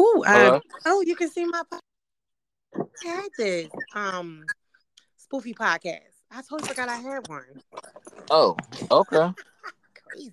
[0.00, 1.80] Ooh, uh, oh, you can see my podcast.
[3.04, 4.44] I had this um
[5.18, 6.00] spoofy podcast.
[6.30, 7.62] I totally forgot I had one.
[8.30, 8.56] Oh,
[8.90, 9.32] okay.
[10.12, 10.32] Crazy.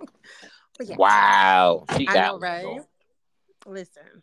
[0.80, 0.96] yeah.
[0.96, 1.84] Wow.
[1.96, 2.80] She I know, right?
[3.66, 4.22] Listen.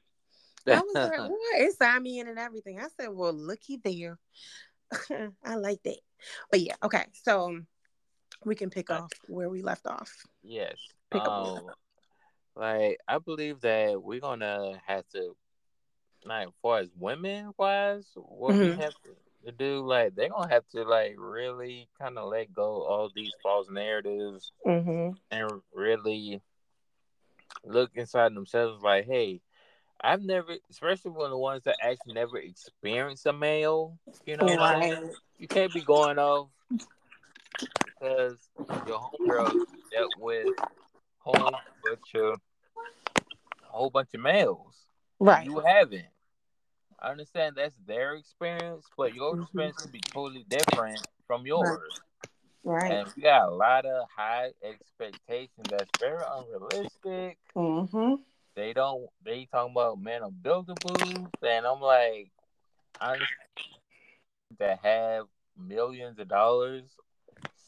[0.68, 1.62] I was like, what?
[1.62, 2.80] It signed me in and everything.
[2.80, 4.18] I said, well, looky there.
[5.46, 6.00] I like that.
[6.50, 7.05] But yeah, okay.
[7.23, 7.60] So
[8.46, 10.12] we can pick off where we left off.
[10.44, 10.76] Yes.
[11.12, 11.68] Pick um,
[12.55, 15.36] like I believe that we're gonna have to
[16.25, 18.78] like far as women wise, what mm-hmm.
[18.78, 18.93] we have
[19.46, 23.32] to, do, like they're gonna have to like really kind of let go all these
[23.42, 25.15] false narratives mm-hmm.
[25.32, 26.42] and really
[27.65, 29.42] look inside themselves like, hey,
[30.00, 35.00] I've never, especially when the ones that actually never experienced a male, you know, right.
[35.38, 38.38] you can't be going off because
[38.88, 39.53] your homegirl
[39.92, 40.47] dealt with
[41.23, 41.52] whole
[41.84, 42.39] bunch of
[43.16, 44.75] a whole bunch of males.
[45.20, 45.45] Right.
[45.45, 46.06] You haven't.
[47.00, 49.44] I understand that's their experience, but your mm-hmm.
[49.44, 52.02] experience can be totally different from yours.
[52.64, 52.92] Right.
[52.92, 57.40] And we got a lot of high expectations that's very unrealistic.
[57.56, 58.16] Mm-hmm.
[58.56, 59.08] They don't.
[59.23, 62.30] They talking about men on buildables, and I'm like,
[63.00, 63.30] I understand
[64.60, 65.26] that have
[65.58, 66.84] millions of dollars.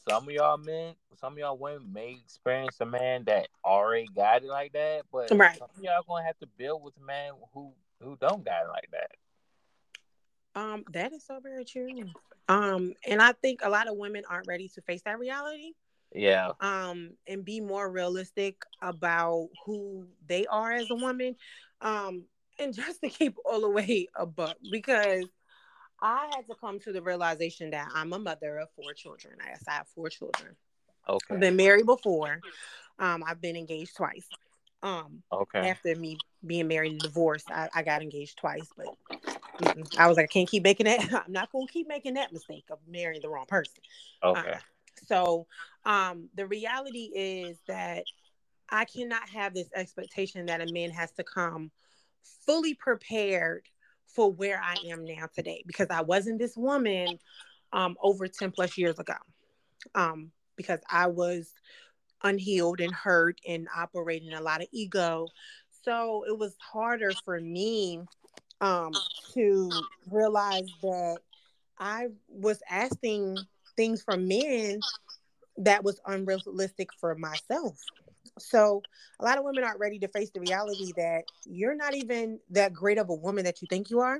[0.08, 4.42] Some of y'all men, some of y'all women may experience a man that already got
[4.42, 5.58] it like that, but right.
[5.58, 8.68] some of y'all gonna have to build with a man who who don't got it
[8.68, 10.60] like that.
[10.60, 11.88] Um, that is so very true.
[12.48, 15.72] Um, and I think a lot of women aren't ready to face that reality.
[16.14, 16.52] Yeah.
[16.60, 21.34] Um, and be more realistic about who they are as a woman.
[21.80, 22.24] Um,
[22.58, 25.24] and just to keep all the way a buck because
[26.00, 29.34] I had to come to the realization that I'm a mother of four children.
[29.40, 30.56] I have four children.
[31.08, 31.34] Okay.
[31.34, 32.40] I've been married before.
[32.98, 34.26] Um, I've been engaged twice.
[34.82, 35.70] Um, okay.
[35.70, 38.86] After me being married and divorced, I, I got engaged twice, but.
[39.96, 41.00] I was like, I can't keep making that.
[41.26, 43.82] I'm not going to keep making that mistake of marrying the wrong person.
[44.22, 44.50] Okay.
[44.50, 44.58] Uh,
[45.06, 45.46] so,
[45.84, 48.04] um, the reality is that
[48.68, 51.70] I cannot have this expectation that a man has to come
[52.46, 53.68] fully prepared
[54.14, 57.18] for where I am now today because I wasn't this woman
[57.72, 59.14] um, over 10 plus years ago.
[59.94, 61.52] Um, because I was
[62.22, 65.32] unhealed and hurt and operating a lot of ego.
[65.84, 68.00] So it was harder for me
[68.60, 68.92] um,
[69.34, 69.70] to
[70.10, 71.18] realize that
[71.78, 73.46] I was asking
[73.76, 74.80] things from men
[75.58, 77.76] that was unrealistic for myself.
[78.38, 78.82] So
[79.20, 82.72] a lot of women aren't ready to face the reality that you're not even that
[82.72, 84.18] great of a woman that you think you are.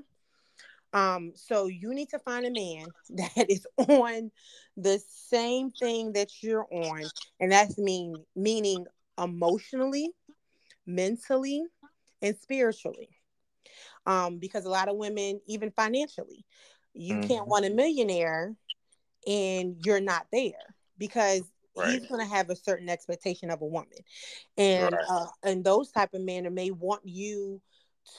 [0.92, 4.30] Um, so you need to find a man that is on
[4.76, 7.02] the same thing that you're on,
[7.40, 8.86] and that's mean meaning
[9.18, 10.10] emotionally,
[10.86, 11.64] mentally,
[12.22, 13.08] and spiritually.
[14.06, 16.44] Um, because a lot of women, even financially,
[16.92, 17.28] you mm-hmm.
[17.28, 18.54] can't want a millionaire
[19.26, 20.52] and you're not there
[20.98, 21.42] because
[21.76, 22.00] right.
[22.00, 23.98] he's going to have a certain expectation of a woman,
[24.56, 25.04] and right.
[25.08, 27.60] uh, and those type of men may want you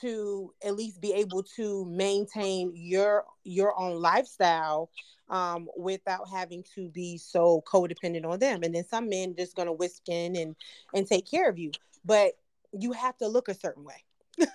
[0.00, 4.90] to at least be able to maintain your your own lifestyle
[5.28, 8.62] um, without having to be so codependent on them.
[8.62, 10.56] And then some men just gonna whisk in and
[10.94, 11.70] and take care of you,
[12.04, 12.32] but
[12.72, 14.04] you have to look a certain way.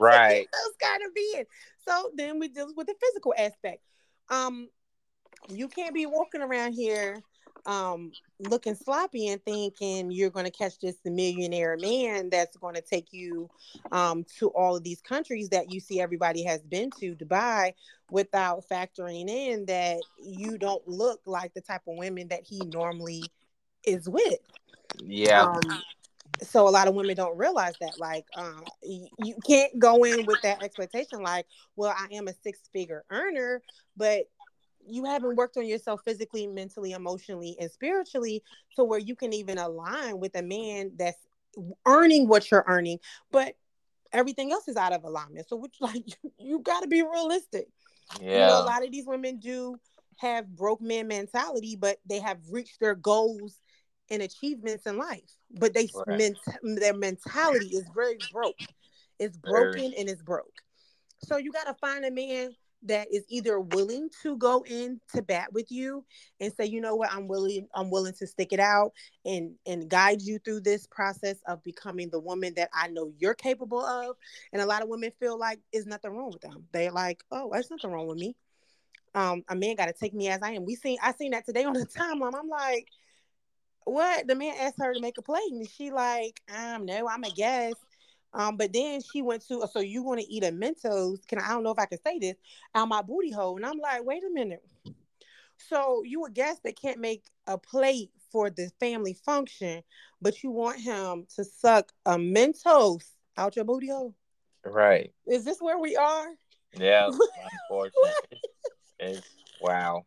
[0.00, 0.46] right.
[0.52, 1.44] Those kind of being.
[1.86, 3.82] So then we deal with the physical aspect.
[4.28, 4.68] Um,
[5.48, 7.22] you can't be walking around here
[7.66, 12.82] um, looking sloppy and thinking you're going to catch this millionaire man that's going to
[12.82, 13.48] take you
[13.92, 17.72] um, to all of these countries that you see everybody has been to Dubai
[18.10, 23.24] without factoring in that you don't look like the type of women that he normally
[23.84, 24.38] is with.
[25.02, 25.44] Yeah.
[25.44, 25.82] Um,
[26.42, 28.26] so a lot of women don't realize that like
[28.82, 33.04] you, you can't go in with that expectation like well i am a six figure
[33.10, 33.62] earner
[33.96, 34.28] but
[34.88, 38.42] you haven't worked on yourself physically, mentally, emotionally, and spiritually
[38.76, 41.26] to where you can even align with a man that's
[41.86, 42.98] earning what you're earning,
[43.30, 43.56] but
[44.12, 45.48] everything else is out of alignment.
[45.48, 47.68] So, which like you, you got to be realistic.
[48.20, 49.78] Yeah, you know, a lot of these women do
[50.18, 53.60] have broke man mentality, but they have reached their goals
[54.10, 56.18] and achievements in life, but they right.
[56.18, 58.56] ment- their mentality is very broke.
[59.18, 60.62] It's broken and it's broke.
[61.24, 62.54] So you got to find a man
[62.86, 66.04] that is either willing to go in to bat with you
[66.40, 67.12] and say you know what?
[67.12, 68.92] I'm willing i'm willing to stick it out
[69.24, 73.34] and and guide you through this process of becoming the woman that i know you're
[73.34, 74.16] capable of.
[74.52, 76.66] And a lot of women feel like there's nothing wrong with them.
[76.72, 78.36] They're like oh there's nothing wrong with me.
[79.14, 80.64] Um a man got to take me as i am.
[80.64, 82.34] We seen i seen that today on the timeline.
[82.34, 82.88] I'm like
[83.84, 84.26] what?
[84.26, 87.30] The man asked her to make a play and she like um no i'm a
[87.30, 87.76] guest
[88.36, 91.26] Um, but then she went to, so you want to eat a Mentos?
[91.26, 92.36] Can I, I don't know if I can say this
[92.74, 94.62] out my booty hole, and I'm like, wait a minute.
[95.56, 99.82] So you a guest that can't make a plate for the family function,
[100.20, 103.04] but you want him to suck a Mentos
[103.38, 104.14] out your booty hole?
[104.64, 105.14] Right.
[105.26, 106.28] Is this where we are?
[106.78, 107.08] Yeah.
[107.70, 109.22] Unfortunately,
[109.62, 110.04] wow.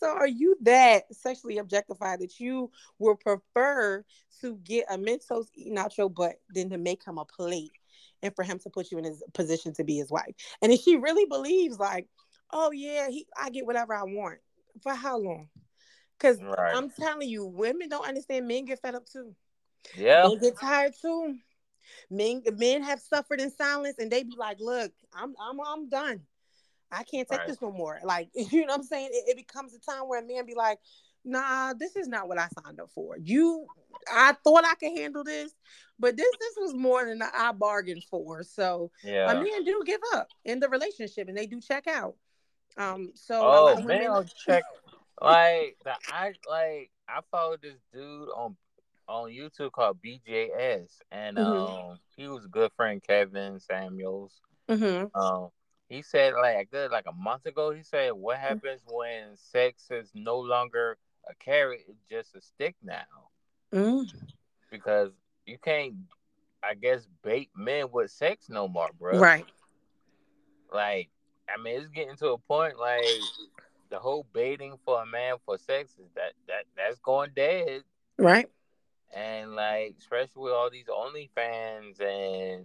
[0.00, 4.04] So are you that sexually objectified that you would prefer
[4.40, 7.72] to get a Mentos eaten out your butt than to make him a plate
[8.22, 10.34] and for him to put you in his position to be his wife?
[10.62, 12.06] And if she really believes like,
[12.50, 14.38] oh yeah, he I get whatever I want.
[14.82, 15.48] For how long?
[16.16, 16.74] Because right.
[16.74, 19.34] I'm telling you, women don't understand men get fed up too.
[19.96, 20.28] Yeah.
[20.28, 21.36] They get tired too.
[22.08, 26.22] Men men have suffered in silence and they be like, look, I'm I'm I'm done.
[26.92, 27.48] I can't take right.
[27.48, 28.00] this no more.
[28.04, 29.10] Like, you know what I'm saying?
[29.12, 30.78] It, it, becomes a time where a man be like,
[31.24, 33.16] nah, this is not what I signed up for.
[33.18, 33.66] You
[34.12, 35.52] I thought I could handle this,
[35.98, 38.42] but this this was more than I bargained for.
[38.42, 39.30] So yeah.
[39.30, 42.14] a man do give up in the relationship and they do check out.
[42.76, 44.28] Um so Oh man, women...
[44.46, 44.64] check
[45.20, 48.56] like the I like I followed this dude on
[49.06, 51.90] on YouTube called BJS and mm-hmm.
[51.90, 54.40] um he was a good friend Kevin Samuels.
[54.68, 55.20] Mm-hmm.
[55.20, 55.50] Um
[55.90, 58.40] he said like good like a month ago he said what mm.
[58.40, 60.96] happens when sex is no longer
[61.28, 63.02] a carrot it's just a stick now?
[63.72, 64.10] Mm.
[64.70, 65.10] because
[65.46, 65.94] you can't
[66.64, 69.44] i guess bait men with sex no more bro right.
[70.72, 71.10] Like
[71.48, 73.04] i mean it's getting to a point like
[73.90, 77.82] the whole baiting for a man for sex is that that that's going dead.
[78.16, 78.48] Right.
[79.14, 82.64] And like especially with all these OnlyFans and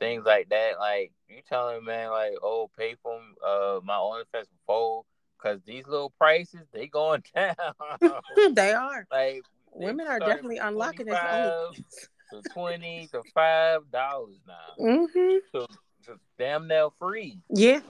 [0.00, 0.80] things like that.
[0.80, 5.04] Like you telling man, like, oh, pay for uh my OnlyFans before,
[5.38, 7.54] because these little prices they going down.
[8.52, 9.06] they are.
[9.12, 9.42] Like
[9.72, 11.84] women are definitely unlocking this only
[12.32, 14.84] to twenty to five dollars now.
[14.84, 15.38] Mm-hmm.
[15.52, 15.66] So,
[16.04, 17.38] so damn near free.
[17.48, 17.80] Yeah.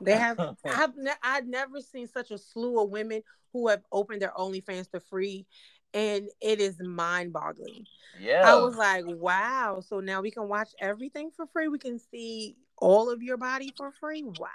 [0.00, 0.38] They have.
[0.64, 4.90] I've ne- I've never seen such a slew of women who have opened their OnlyFans
[4.90, 5.46] for free,
[5.94, 7.86] and it is mind-boggling.
[8.20, 8.42] Yeah.
[8.44, 9.82] I was like, wow.
[9.86, 11.68] So now we can watch everything for free.
[11.68, 14.24] We can see all of your body for free.
[14.24, 14.48] Wow.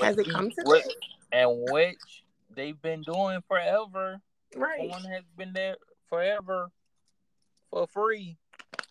[0.00, 0.88] Has it come to this?
[1.32, 2.24] And which
[2.54, 4.20] they've been doing forever.
[4.56, 4.88] Right.
[4.88, 5.76] One has been there
[6.08, 6.70] forever
[7.70, 8.36] for free.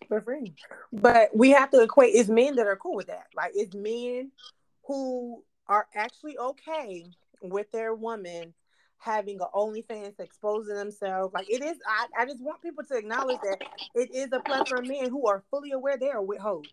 [0.08, 0.54] For free.
[0.92, 3.26] But we have to equate it's men that are cool with that.
[3.36, 4.32] Like it's men
[4.86, 7.06] who are actually okay
[7.42, 8.54] with their woman
[9.00, 11.34] having a OnlyFans exposing themselves.
[11.34, 13.58] Like it is, I, I just want people to acknowledge that
[13.94, 16.66] it is a plethora of men who are fully aware they are with hoes.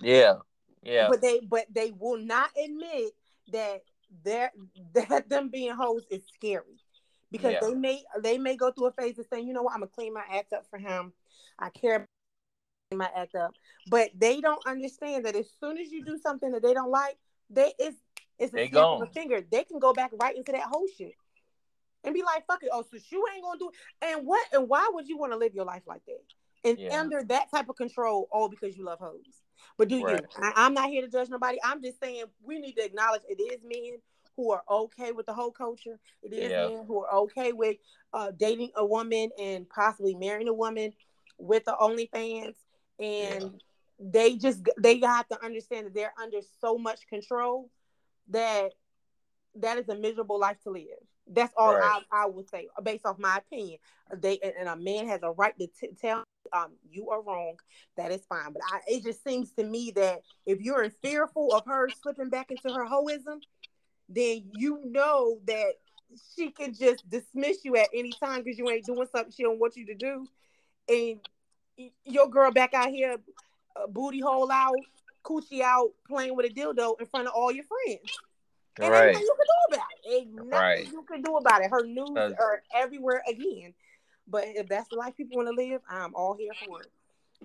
[0.00, 0.34] Yeah,
[0.82, 1.06] yeah.
[1.08, 3.12] But they, but they will not admit
[3.52, 3.82] that
[4.24, 4.52] that
[5.08, 6.80] that them being hoes is scary
[7.30, 7.60] because yeah.
[7.62, 9.90] they may they may go through a phase of saying, you know what, I'm gonna
[9.94, 11.12] clean my act up for him.
[11.58, 13.54] I care about my act up,
[13.88, 17.16] but they don't understand that as soon as you do something that they don't like,
[17.48, 17.96] they it's
[18.40, 19.40] it's a snap of a finger.
[19.48, 21.14] They can go back right into that whole shit
[22.04, 22.70] and be like, fuck it.
[22.72, 24.06] Oh, so you ain't gonna do it.
[24.06, 26.68] And what and why would you want to live your life like that?
[26.68, 27.00] And yeah.
[27.00, 29.42] under that type of control, all because you love hoes.
[29.78, 30.20] But do right.
[30.20, 30.42] you?
[30.56, 31.58] I, am not here to judge nobody.
[31.64, 33.98] I'm just saying we need to acknowledge it is men
[34.36, 35.98] who are okay with the whole culture.
[36.22, 36.68] It is yeah.
[36.68, 37.76] men who are okay with
[38.12, 40.92] uh, dating a woman and possibly marrying a woman
[41.38, 42.54] with the OnlyFans.
[42.98, 43.48] And yeah.
[43.98, 47.70] they just they have to understand that they're under so much control
[48.28, 48.72] that
[49.56, 50.86] that is a miserable life to live.
[51.34, 52.02] That's all right.
[52.12, 53.78] I, I would say, based off my opinion.
[54.14, 57.56] They and a man has a right to t- tell um you are wrong.
[57.96, 61.64] That is fine, but I, it just seems to me that if you're fearful of
[61.66, 63.40] her slipping back into her hoism,
[64.08, 65.72] then you know that
[66.36, 69.58] she can just dismiss you at any time because you ain't doing something she don't
[69.60, 70.28] want you to do,
[70.88, 71.20] and
[72.04, 73.16] your girl back out here,
[73.76, 74.76] uh, booty hole out,
[75.24, 78.10] coochie out, playing with a dildo in front of all your friends.
[78.80, 79.14] And right.
[79.14, 80.12] you can do about it.
[80.12, 80.92] Ain't nothing right.
[80.92, 81.70] you can do about it.
[81.70, 83.74] Her news are everywhere again.
[84.26, 86.88] But if that's the life people want to live, I'm all here for it.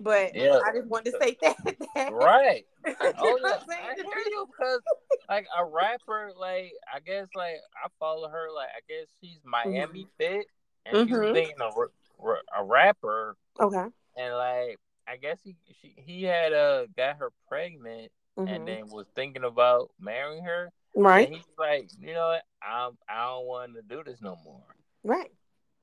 [0.00, 0.60] But yeah.
[0.64, 1.56] I just wanted to say that.
[1.94, 2.12] that.
[2.12, 2.64] Right.
[2.86, 4.80] oh yeah, I hear you because
[5.28, 8.46] like a rapper, like I guess like I follow her.
[8.54, 10.08] Like I guess she's Miami mm-hmm.
[10.16, 10.46] fit,
[10.86, 11.24] and mm-hmm.
[11.24, 13.36] she's dating a, a rapper.
[13.60, 13.86] Okay.
[14.16, 18.48] And like I guess he she, he had uh got her pregnant, mm-hmm.
[18.48, 20.70] and then was thinking about marrying her.
[20.94, 21.26] Right.
[21.26, 22.42] And he's like, you know what?
[22.62, 24.64] I'm I don't want to do this no more.
[25.04, 25.30] Right.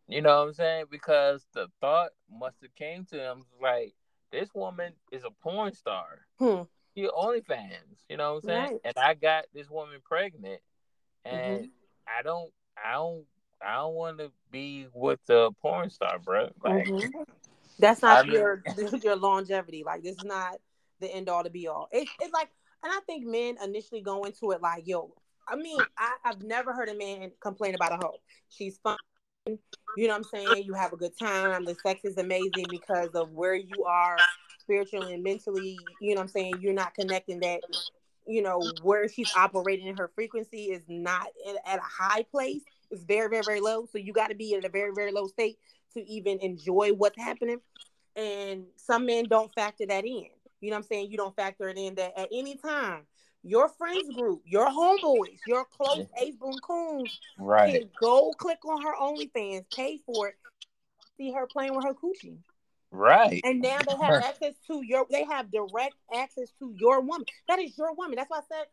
[0.07, 0.85] You know what I'm saying?
[0.91, 3.95] Because the thought must have came to him like,
[4.31, 6.05] this woman is a porn star.
[6.37, 6.63] Hmm.
[6.95, 8.03] She OnlyFans.
[8.09, 8.71] You know what I'm saying?
[8.71, 8.81] Right.
[8.85, 10.61] And I got this woman pregnant,
[11.23, 12.19] and mm-hmm.
[12.19, 13.25] I don't, I don't,
[13.65, 16.49] I don't want to be with the porn star, bro.
[16.63, 17.23] Like, mm-hmm.
[17.79, 19.01] That's not I your mean...
[19.03, 19.83] your longevity.
[19.85, 20.57] Like this is not
[20.99, 21.89] the end all to be all.
[21.91, 22.49] It's it's like,
[22.85, 25.11] and I think men initially go into it like, yo.
[25.47, 28.19] I mean, I, I've never heard a man complain about a hoe.
[28.49, 28.97] She's fun.
[29.47, 29.57] You
[30.07, 30.63] know what I'm saying?
[30.65, 31.65] You have a good time.
[31.65, 34.17] The sex is amazing because of where you are
[34.59, 35.79] spiritually and mentally.
[35.99, 36.53] You know what I'm saying?
[36.61, 37.61] You're not connecting that
[38.27, 41.27] you know where she's operating in her frequency is not
[41.67, 44.65] at a high place it's very very very low so you got to be in
[44.65, 45.59] a very very low state
[45.93, 47.59] to even enjoy what's happening
[48.15, 50.25] and some men don't factor that in
[50.65, 53.01] you know what i'm saying you don't factor it in that at any time
[53.43, 58.81] your friends group your homeboys your close ace boom coons right can go click on
[58.81, 60.35] her onlyfans pay for it
[61.17, 62.37] see her playing with her coochie
[62.91, 63.41] Right.
[63.43, 67.25] And now they have access to your they have direct access to your woman.
[67.49, 68.15] That is your woman.
[68.15, 68.67] That's why I said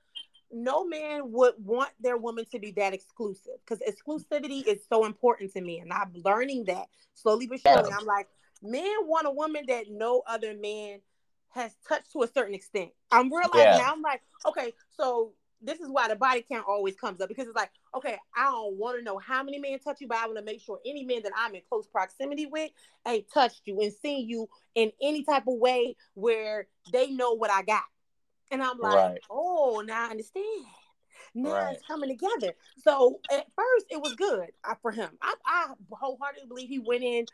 [0.53, 5.53] no man would want their woman to be that exclusive because exclusivity is so important
[5.55, 5.81] to me.
[5.81, 7.91] And I'm learning that slowly but surely.
[7.91, 8.29] I'm like,
[8.63, 11.01] men want a woman that no other man
[11.55, 12.91] has touched to a certain extent.
[13.11, 13.79] I'm realizing yeah.
[13.79, 15.33] now, I'm like, okay, so
[15.63, 18.77] this is why the body count always comes up because it's like, okay, I don't
[18.77, 21.05] want to know how many men touch you, but I want to make sure any
[21.05, 22.71] man that I'm in close proximity with
[23.07, 27.51] ain't touched you and seen you in any type of way where they know what
[27.51, 27.85] I got.
[28.51, 29.21] And I'm like, right.
[29.31, 30.67] oh, now I understand.
[31.35, 31.75] Now right.
[31.75, 32.55] it's coming together.
[32.79, 35.11] So at first it was good uh, for him.
[35.23, 37.27] I, I wholeheartedly believe he went in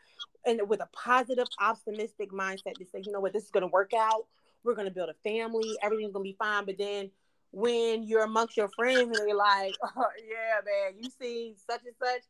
[0.45, 3.67] and with a positive, optimistic mindset to say, you know what, this is going to
[3.67, 4.25] work out.
[4.63, 5.77] We're going to build a family.
[5.81, 6.65] Everything's going to be fine.
[6.65, 7.11] But then
[7.51, 11.95] when you're amongst your friends and they're like, oh, yeah, man, you see such and
[12.01, 12.21] such.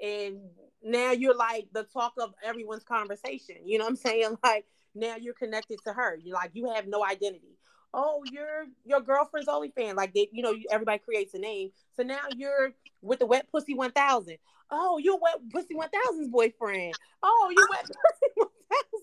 [0.00, 0.40] And
[0.82, 3.56] now you're like the talk of everyone's conversation.
[3.64, 4.36] You know what I'm saying?
[4.44, 6.18] Like now you're connected to her.
[6.22, 7.55] You're like, you have no identity.
[7.98, 9.96] Oh, you're your girlfriend's only fan.
[9.96, 11.70] Like they, you know, everybody creates a name.
[11.96, 14.36] So now you're with the wet pussy 1000.
[14.70, 16.94] Oh, you're wet pussy 1000's boyfriend.
[17.22, 18.32] Oh, you wet pussy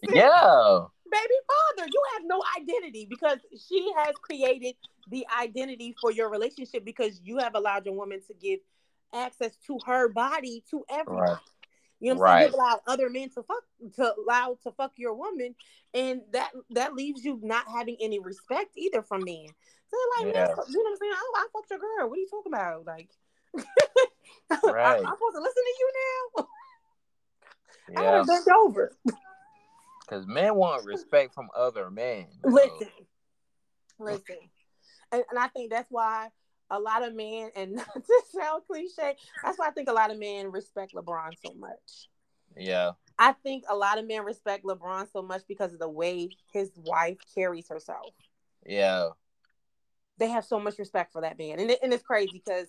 [0.05, 0.15] 1000.
[0.15, 0.79] Yeah.
[1.11, 1.35] Baby
[1.75, 4.75] father, you have no identity because she has created
[5.09, 8.59] the identity for your relationship because you have allowed your woman to give
[9.13, 11.23] access to her body to everyone.
[11.23, 11.37] Right.
[12.03, 12.41] You know what I'm right.
[12.41, 12.53] saying?
[12.53, 13.63] You allow other men to fuck
[13.95, 15.55] to allow to fuck your woman,
[15.93, 19.45] and that that leaves you not having any respect either from men.
[19.87, 20.49] So like, yeah.
[20.49, 21.13] you know what I'm saying?
[21.15, 22.09] Oh, I fucked your girl.
[22.09, 22.85] What are you talking about?
[22.85, 23.09] Like,
[23.55, 24.85] right.
[24.85, 26.47] I, am supposed to listen to you now.
[27.89, 27.99] yeah.
[27.99, 28.91] I gotta bend over.
[30.01, 32.25] Because men want respect from other men.
[32.43, 32.89] Listen,
[33.97, 34.35] listen
[35.13, 36.29] and, and I think that's why
[36.73, 40.11] a lot of men, and not to sound cliche, that's why I think a lot
[40.11, 42.09] of men respect LeBron so much.
[42.57, 42.91] Yeah.
[43.17, 46.71] I think a lot of men respect LeBron so much because of the way his
[46.75, 48.13] wife carries herself.
[48.65, 49.09] Yeah.
[50.17, 51.59] They have so much respect for that man.
[51.59, 52.67] And, it, and it's crazy because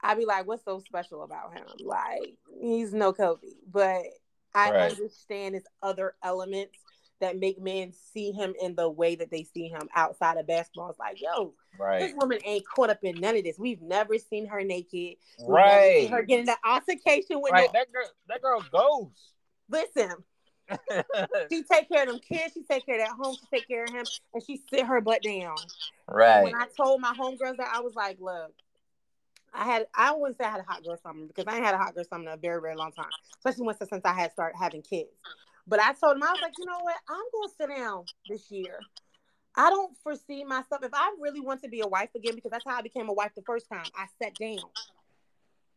[0.00, 1.66] I'd be like, what's so special about him?
[1.84, 3.46] Like, he's no Kobe.
[3.70, 4.02] But
[4.54, 4.90] I right.
[4.90, 6.78] understand his other elements
[7.20, 10.90] that make men see him in the way that they see him outside of basketball.
[10.90, 12.00] It's like, yo, right.
[12.00, 13.58] this woman ain't caught up in none of this.
[13.58, 15.16] We've never seen her naked.
[15.38, 16.08] We've right.
[16.10, 17.70] her getting an altercation with right.
[17.72, 18.06] No- that girl.
[18.28, 19.32] That girl goes.
[19.68, 20.12] Listen.
[21.50, 22.54] she take care of them kids.
[22.54, 23.36] She take care of that home.
[23.36, 24.04] She take care of him,
[24.34, 25.54] and she sit her butt down.
[26.08, 26.42] Right.
[26.42, 28.52] When I told my homegirls that, I was like, "Look,
[29.56, 31.74] I had I wouldn't say I had a hot girl summer because I ain't had
[31.74, 33.06] a hot girl summer in a very very long time,
[33.38, 35.10] especially once since I had started having kids.
[35.66, 36.96] But I told him, I was like, you know what?
[37.08, 38.78] I'm going to sit down this year.
[39.56, 42.64] I don't foresee myself, if I really want to be a wife again, because that's
[42.66, 44.58] how I became a wife the first time, I sat down.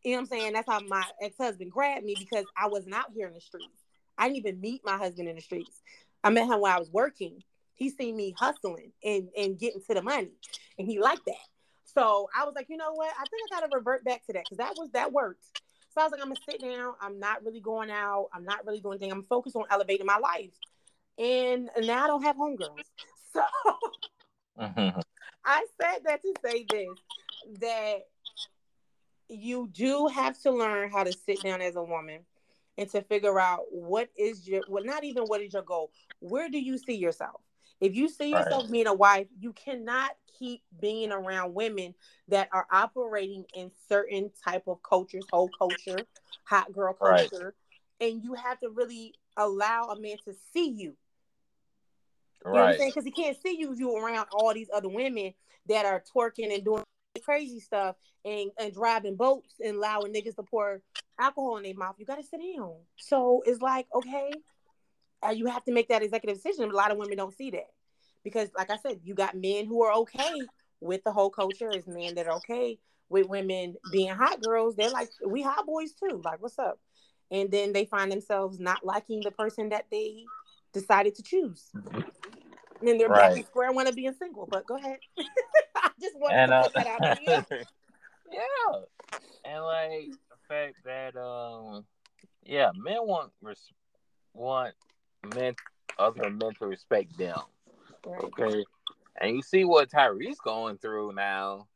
[0.04, 0.52] You know what I'm saying?
[0.52, 3.84] That's how my ex husband grabbed me because I wasn't out here in the streets.
[4.18, 5.82] I didn't even meet my husband in the streets.
[6.22, 7.42] I met him while I was working.
[7.74, 10.32] He seen me hustling and, and getting to the money,
[10.78, 11.34] and he liked that.
[11.84, 13.12] So I was like, you know what?
[13.18, 15.44] I think I got to revert back to that because that was that worked.
[15.92, 16.94] So I was like, I'm gonna sit down.
[17.00, 18.28] I'm not really going out.
[18.32, 19.12] I'm not really doing anything.
[19.12, 20.52] I'm focused on elevating my life.
[21.18, 22.76] And now I don't have homegirls.
[23.32, 23.42] So
[24.60, 24.98] mm-hmm.
[25.44, 26.88] I said that to say this
[27.60, 27.98] that
[29.28, 32.22] you do have to learn how to sit down as a woman
[32.76, 36.48] and to figure out what is your well not even what is your goal where
[36.48, 37.40] do you see yourself
[37.80, 38.72] if you see yourself right.
[38.72, 40.10] being a wife you cannot
[40.40, 41.94] keep being around women
[42.28, 46.06] that are operating in certain type of cultures, whole culture,
[46.44, 47.54] hot girl culture,
[48.00, 48.08] right.
[48.08, 50.96] and you have to really allow a man to see you.
[52.44, 52.54] You right.
[52.54, 52.90] know what I'm saying?
[52.90, 55.34] Because he can't see you you around all these other women
[55.68, 56.82] that are twerking and doing
[57.22, 60.80] crazy stuff and, and driving boats and allowing niggas to pour
[61.18, 61.96] alcohol in their mouth.
[61.98, 62.76] You got to sit down.
[62.96, 64.32] So it's like, okay,
[65.26, 66.70] uh, you have to make that executive decision.
[66.70, 67.70] A lot of women don't see that
[68.24, 70.48] because like I said, you got men who are okay
[70.80, 74.76] with the whole culture, is men that are okay with women being hot girls.
[74.76, 76.22] They're like, we hot boys too.
[76.24, 76.78] Like, what's up?
[77.30, 80.24] And then they find themselves not liking the person that they
[80.72, 81.70] decided to choose.
[81.74, 83.34] And then they're right.
[83.34, 84.46] back to square one of being single.
[84.50, 84.98] But go ahead.
[85.76, 87.46] I just wanted and, to uh, put that out there.
[88.32, 88.80] yeah.
[89.44, 91.84] And like the fact that um
[92.42, 93.72] yeah, men want res-
[94.32, 94.74] want
[95.34, 95.54] men
[95.98, 97.38] other men to respect them.
[98.06, 98.64] Okay.
[99.20, 101.66] And you see what Tyrese going through now.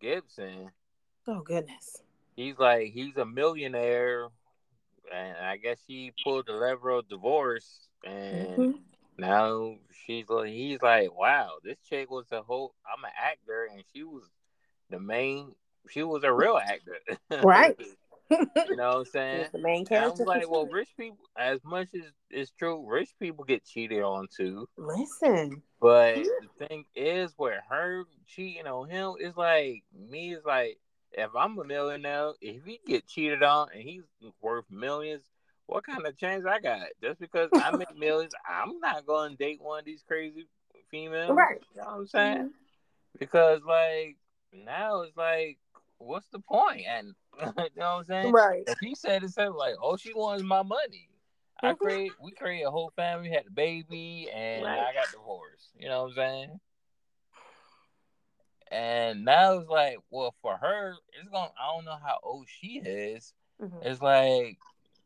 [0.00, 0.70] Gibson.
[1.26, 2.02] Oh goodness.
[2.36, 4.28] He's like he's a millionaire
[5.12, 8.70] and I guess he pulled the lever of divorce and mm-hmm.
[9.16, 9.74] now
[10.06, 14.04] she's like he's like, Wow, this chick was a whole I'm an actor and she
[14.04, 14.24] was
[14.90, 15.52] the main
[15.90, 16.98] she was a real actor.
[17.42, 17.76] Right.
[18.30, 19.46] You know what I'm saying?
[19.52, 20.22] the main character.
[20.22, 24.28] I'm like, well, rich people, as much as it's true, rich people get cheated on
[24.34, 24.68] too.
[24.76, 25.62] Listen.
[25.80, 30.78] But the thing is, where her cheating on him is like me is like,
[31.12, 34.02] if I'm a millionaire, if he get cheated on and he's
[34.40, 35.24] worth millions,
[35.66, 36.88] what kind of chance I got?
[37.02, 40.48] Just because I make millions, I'm not going to date one of these crazy
[40.90, 41.30] females.
[41.30, 41.60] Right.
[41.74, 42.36] You know what I'm saying?
[42.38, 43.18] Mm-hmm.
[43.18, 44.16] Because like
[44.52, 45.58] now it's like,
[45.98, 46.82] what's the point?
[46.88, 48.32] And you know what I'm saying?
[48.32, 48.64] Right.
[48.66, 51.08] If he said it, said like, oh, she wants my money.
[51.62, 51.66] Mm-hmm.
[51.66, 54.78] I create, we create a whole family, had a baby, and right.
[54.78, 55.70] I got divorced.
[55.78, 56.60] You know what I'm saying?
[58.70, 61.48] And now it's like, well, for her, it's going.
[61.48, 63.32] to I don't know how old she is.
[63.62, 63.78] Mm-hmm.
[63.82, 64.58] It's like,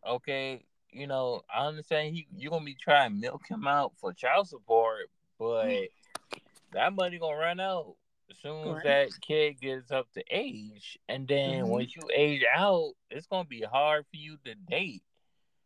[0.07, 4.13] okay, you know, I understand he you're gonna be trying to milk him out for
[4.13, 6.39] child support, but mm-hmm.
[6.73, 7.95] that money gonna run out
[8.33, 11.69] as soon as that kid gets up to age, and then mm-hmm.
[11.69, 15.03] once you age out, it's gonna be hard for you to date,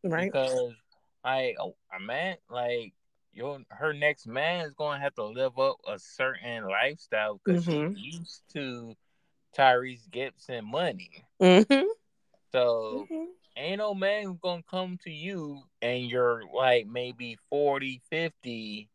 [0.04, 0.32] right?
[0.32, 0.72] Because
[1.24, 1.56] like
[1.94, 2.92] a man, like
[3.32, 7.94] your her next man is gonna have to live up a certain lifestyle because mm-hmm.
[7.94, 8.94] she's used to
[9.56, 11.24] Tyrese Gibson money.
[11.40, 11.86] Mm-hmm.
[12.52, 13.24] So mm-hmm.
[13.56, 18.88] ain't no man gonna come to you and you're like maybe 40, 50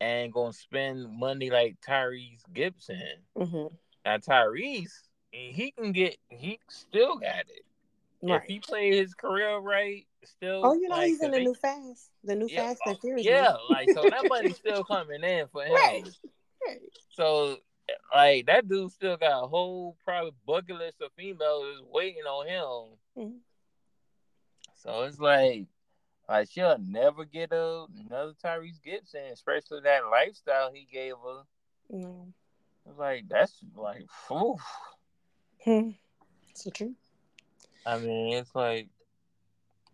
[0.00, 3.00] and gonna spend money like Tyrese Gibson.
[3.36, 3.74] Mm-hmm.
[4.04, 4.92] Now Tyrese,
[5.30, 7.64] he can get, he still got it.
[8.22, 8.40] Right.
[8.40, 10.62] If he played his career right, still.
[10.64, 12.98] Oh, you know like, he's in the they, new Fast, the new yeah, Fast and
[13.00, 13.26] Furious.
[13.26, 15.74] Yeah, like so that money's still coming in for him.
[15.74, 16.08] Right.
[16.66, 16.78] right.
[17.10, 17.58] So
[18.14, 23.24] like that dude still got a whole probably bucket list of females waiting on him.
[23.24, 23.36] Mm-hmm.
[24.76, 25.66] So it's like
[26.28, 31.42] like she'll never get a, another Tyrese Gibson, especially that lifestyle he gave her.
[32.86, 34.56] It's like that's like, whew.
[35.64, 35.90] Hmm.
[36.54, 36.94] So true.
[37.86, 38.88] I mean, it's like,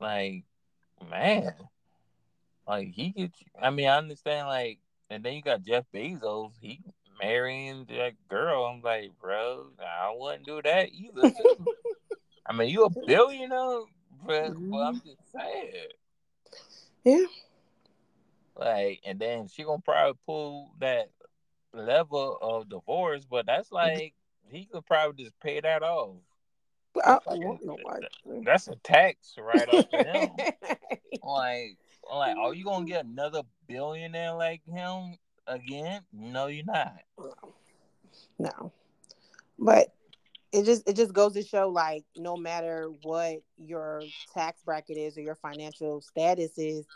[0.01, 0.45] like,
[1.11, 1.53] man,
[2.67, 3.43] like he gets.
[3.61, 4.47] I mean, I understand.
[4.47, 6.53] Like, and then you got Jeff Bezos.
[6.61, 6.81] He
[7.23, 8.65] marrying that girl.
[8.65, 11.33] I'm like, bro, I wouldn't do that either.
[12.47, 13.83] I mean, you a billionaire,
[14.27, 14.71] but, mm-hmm.
[14.71, 15.73] but I'm just saying.
[17.05, 17.25] Yeah.
[18.57, 21.11] Like, and then she gonna probably pull that
[21.73, 24.15] level of divorce, but that's like
[24.51, 26.17] he could probably just pay that off.
[26.93, 27.19] But I,
[28.45, 30.31] that's a tax right off to him.
[31.23, 31.77] like,
[32.13, 36.03] like, are you gonna get another billionaire like him again?
[36.13, 36.99] No, you're not.
[38.39, 38.73] No,
[39.59, 39.95] but
[40.53, 44.03] it just it just goes to show like no matter what your
[44.35, 46.87] tax bracket is or your financial status is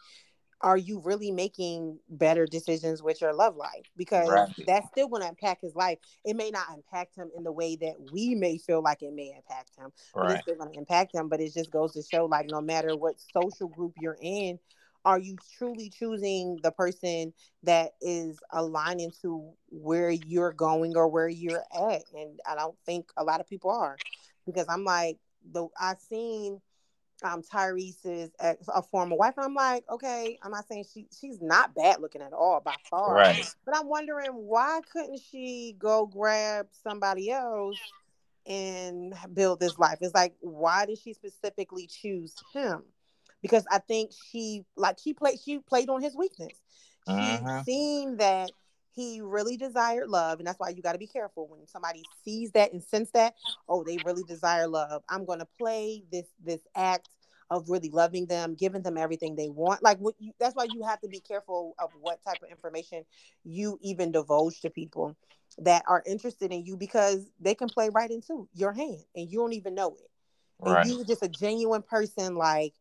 [0.60, 4.48] are you really making better decisions with your love life because right.
[4.66, 7.76] that's still going to impact his life it may not impact him in the way
[7.76, 10.26] that we may feel like it may impact him right.
[10.26, 12.60] but it's still going to impact him but it just goes to show like no
[12.60, 14.58] matter what social group you're in
[15.04, 21.28] are you truly choosing the person that is aligning to where you're going or where
[21.28, 22.02] you're at?
[22.14, 23.96] And i don't think a lot of people are
[24.46, 25.18] because i'm like
[25.52, 26.60] the i've seen
[27.22, 31.40] um tyrese's ex, a former wife and i'm like okay i'm not saying she she's
[31.40, 33.54] not bad looking at all by far right.
[33.64, 37.78] but i'm wondering why couldn't she go grab somebody else
[38.46, 39.98] and build this life?
[40.00, 42.82] It's like why did she specifically choose him
[43.44, 46.54] because I think she like she played she played on his weakness.
[47.06, 47.62] She uh-huh.
[47.64, 48.50] seen that
[48.94, 52.52] he really desired love, and that's why you got to be careful when somebody sees
[52.52, 53.34] that and sense that.
[53.68, 55.02] Oh, they really desire love.
[55.10, 57.10] I'm going to play this this act
[57.50, 59.82] of really loving them, giving them everything they want.
[59.82, 63.04] Like what you, that's why you have to be careful of what type of information
[63.44, 65.14] you even divulge to people
[65.58, 69.40] that are interested in you because they can play right into your hand and you
[69.40, 70.10] don't even know it.
[70.60, 70.86] Right.
[70.86, 72.72] And you just a genuine person like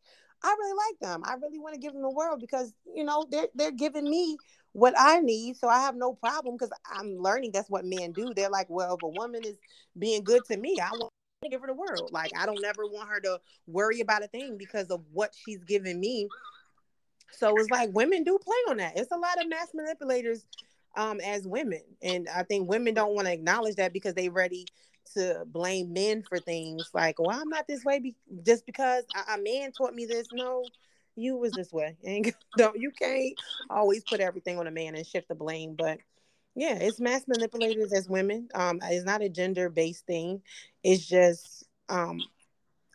[0.43, 1.23] I really like them.
[1.25, 4.37] I really want to give them the world because you know they're they're giving me
[4.73, 8.33] what I need, so I have no problem because I'm learning that's what men do.
[8.33, 9.55] They're like, well, if a woman is
[9.97, 11.11] being good to me, I want
[11.43, 12.09] to give her the world.
[12.11, 15.63] Like I don't ever want her to worry about a thing because of what she's
[15.63, 16.27] giving me.
[17.31, 18.97] So it's like women do play on that.
[18.97, 20.45] It's a lot of mass manipulators
[20.95, 21.81] um as women.
[22.01, 24.65] And I think women don't want to acknowledge that because they ready
[25.15, 29.33] to blame men for things like, well, I'm not this way be- just because a-,
[29.33, 30.29] a man taught me this.
[30.31, 30.71] No,
[31.15, 31.97] you was this way.
[32.03, 33.33] And don't you can't
[33.69, 35.75] always put everything on a man and shift the blame.
[35.75, 35.99] But
[36.55, 38.47] yeah, it's mass manipulators as women.
[38.53, 40.41] Um, it's not a gender based thing.
[40.83, 42.21] It's just um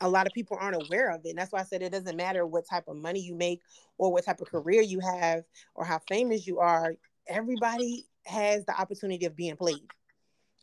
[0.00, 1.30] a lot of people aren't aware of it.
[1.30, 3.60] And that's why I said it doesn't matter what type of money you make
[3.96, 5.42] or what type of career you have
[5.74, 6.94] or how famous you are.
[7.26, 9.82] Everybody has the opportunity of being played.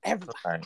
[0.04, 0.66] Everybody.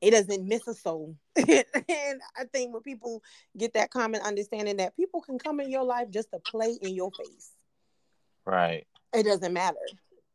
[0.00, 1.16] It doesn't miss a soul.
[1.36, 3.22] and I think when people
[3.56, 6.94] get that common understanding that people can come in your life just to play in
[6.94, 7.52] your face.
[8.44, 8.86] Right.
[9.12, 9.76] It doesn't matter.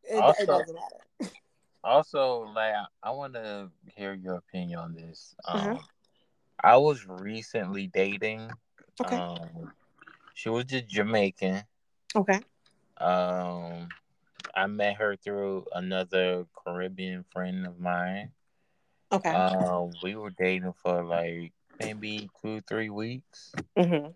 [0.03, 1.33] It, also, it doesn't matter.
[1.83, 5.35] also, like I, I want to hear your opinion on this.
[5.45, 5.69] Uh-huh.
[5.69, 5.87] Um, uh-huh.
[6.63, 8.51] I was recently dating.
[9.01, 9.17] Okay.
[9.17, 9.71] Um,
[10.33, 11.63] she was just Jamaican.
[12.15, 12.39] Okay.
[12.97, 13.89] Um,
[14.55, 18.31] I met her through another Caribbean friend of mine.
[19.13, 19.29] Okay.
[19.29, 23.53] Um, we were dating for like maybe two, three weeks.
[23.77, 24.07] Mm-hmm.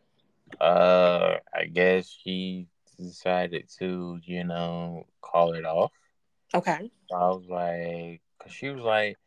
[0.59, 2.67] Uh, I guess she
[2.99, 5.91] decided to, you know, call it off.
[6.55, 6.89] Okay.
[7.09, 9.17] So I was like, cause she was like,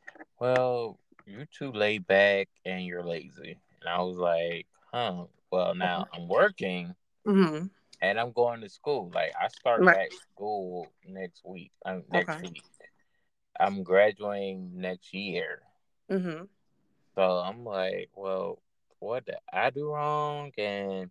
[0.40, 3.56] well, you're too laid back and you're lazy.
[3.80, 5.24] And I was like, huh.
[5.52, 6.94] Well, now I'm working
[7.26, 7.66] mm-hmm.
[8.00, 9.10] and I'm going to school.
[9.12, 9.96] Like I start right.
[9.96, 11.72] back school next week.
[11.84, 12.42] Um, next okay.
[12.42, 12.62] week.
[13.60, 15.60] I'm graduating next year.
[16.10, 16.44] Mm-hmm.
[17.14, 18.62] So I'm like, well,
[18.98, 20.52] what did I do wrong?
[20.56, 21.10] And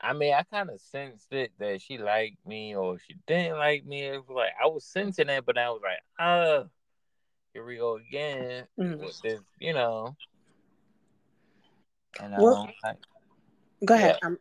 [0.00, 3.86] I mean, I kind of sensed it that she liked me or she didn't like
[3.86, 4.02] me.
[4.02, 6.64] It was like I was sensing it, but I was like, uh,
[7.52, 9.02] here we go again mm-hmm.
[9.02, 10.16] with this, you know.
[12.20, 12.98] And well, like,
[13.84, 14.18] go ahead.
[14.20, 14.26] Yeah.
[14.26, 14.38] Um,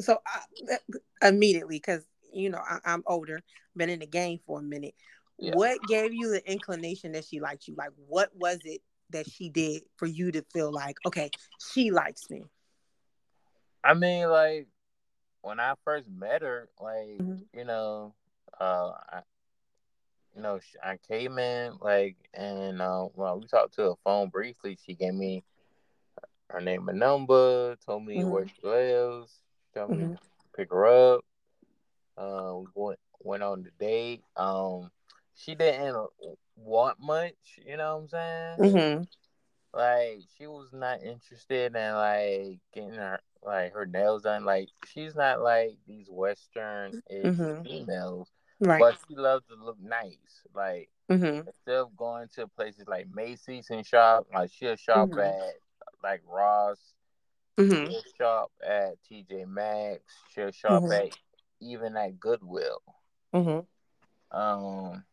[0.00, 3.40] so uh, immediately, because you know I, am older,
[3.76, 4.94] been in the game for a minute.
[5.38, 5.54] Yeah.
[5.54, 7.74] What gave you the inclination that she liked you?
[7.76, 11.30] Like, what was it that she did for you to feel like, okay,
[11.72, 12.44] she likes me?
[13.82, 14.68] I mean, like
[15.42, 17.58] when I first met her, like mm-hmm.
[17.58, 18.14] you know,
[18.58, 19.20] uh, I,
[20.34, 24.78] you know, I came in like, and uh, well, we talked to a phone briefly.
[24.84, 25.44] She gave me
[26.48, 28.30] her name and number, told me mm-hmm.
[28.30, 29.32] where she lives,
[29.74, 30.12] told mm-hmm.
[30.12, 30.20] me to
[30.56, 31.24] pick her up.
[32.16, 34.22] Uh, we went went on the date.
[34.36, 34.90] Um,
[35.36, 35.96] she didn't
[36.56, 37.34] want much,
[37.66, 38.74] you know what I'm saying?
[38.74, 39.02] Mm-hmm.
[39.76, 44.44] Like she was not interested in like getting her like her nails done.
[44.44, 47.62] Like she's not like these Western mm-hmm.
[47.62, 48.28] females
[48.60, 48.80] Right.
[48.80, 50.42] But she loves to look nice.
[50.54, 51.46] Like mm-hmm.
[51.46, 55.20] instead of going to places like Macy's and shop, like she'll shop mm-hmm.
[55.20, 55.54] at
[56.02, 56.78] like Ross.
[57.58, 57.90] Mm-hmm.
[57.90, 60.02] She'll shop at TJ Maxx.
[60.34, 60.92] She'll shop mm-hmm.
[60.92, 61.18] at
[61.60, 62.82] even at Goodwill.
[64.30, 65.04] Um,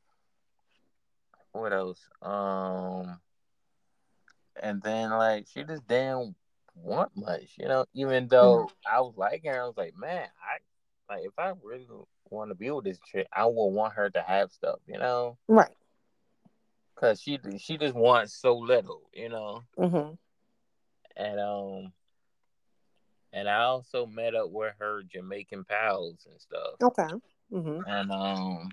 [1.51, 1.99] what else?
[2.21, 3.19] Um,
[4.61, 6.35] and then like she just didn't
[6.75, 7.85] want much, you know.
[7.93, 8.95] Even though mm-hmm.
[8.97, 11.87] I was like her, I was like, man, I like if I really
[12.29, 15.37] want to be with this chick, I would want her to have stuff, you know?
[15.47, 15.69] Right.
[16.95, 19.63] Cause she she just wants so little, you know.
[19.77, 20.13] Mm-hmm.
[21.17, 21.93] And um,
[23.33, 26.75] and I also met up with her Jamaican pals and stuff.
[26.81, 27.13] Okay.
[27.51, 27.81] Mm-hmm.
[27.87, 28.69] And um,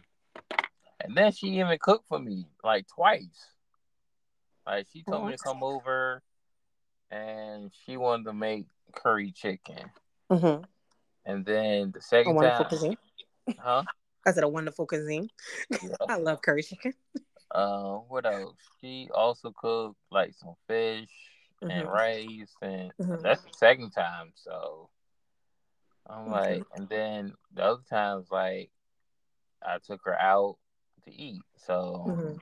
[1.01, 3.47] and then she even cooked for me like twice.
[4.67, 6.23] Like she told me to come over,
[7.11, 9.91] and she wanted to make curry chicken.
[10.31, 10.65] Mm-hmm.
[11.25, 12.97] And then the second time, cuisine.
[13.59, 13.83] Huh?
[14.27, 15.31] I said a wonderful cuisine.
[15.71, 15.79] Yeah.
[16.09, 16.93] I love curry chicken.
[17.51, 18.57] Uh, what else?
[18.81, 21.09] She also cooked like some fish
[21.63, 21.71] mm-hmm.
[21.71, 23.23] and rice, and mm-hmm.
[23.23, 24.33] that's the second time.
[24.35, 24.91] So
[26.07, 26.33] I'm mm-hmm.
[26.33, 28.71] like, and then the other times, like
[29.67, 30.57] I took her out
[31.09, 31.43] to eat.
[31.67, 32.35] So mm-hmm.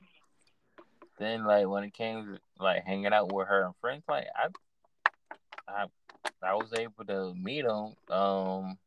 [1.19, 4.47] then, like when it came to like hanging out with her and friends, like I,
[5.67, 5.85] I,
[6.43, 7.93] I was able to meet them.
[8.09, 8.77] Um,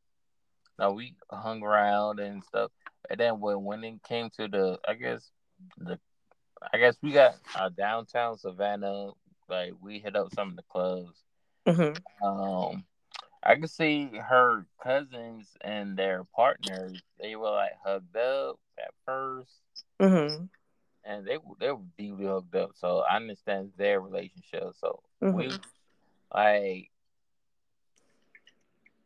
[0.78, 2.70] now we hung around and stuff.
[3.08, 5.30] And then when when it came to the, I guess
[5.78, 5.98] the,
[6.72, 9.10] I guess we got uh, downtown Savannah.
[9.48, 11.18] Like we hit up some of the clubs.
[11.66, 12.26] Mm-hmm.
[12.26, 12.84] Um,
[13.42, 17.00] I could see her cousins and their partners.
[17.18, 19.46] They were like hugged up at 1st
[20.00, 20.44] mm-hmm.
[21.04, 22.70] and they they were deeply hooked up.
[22.74, 24.74] So I understand their relationship.
[24.80, 25.36] So mm-hmm.
[25.36, 25.50] we
[26.34, 26.90] like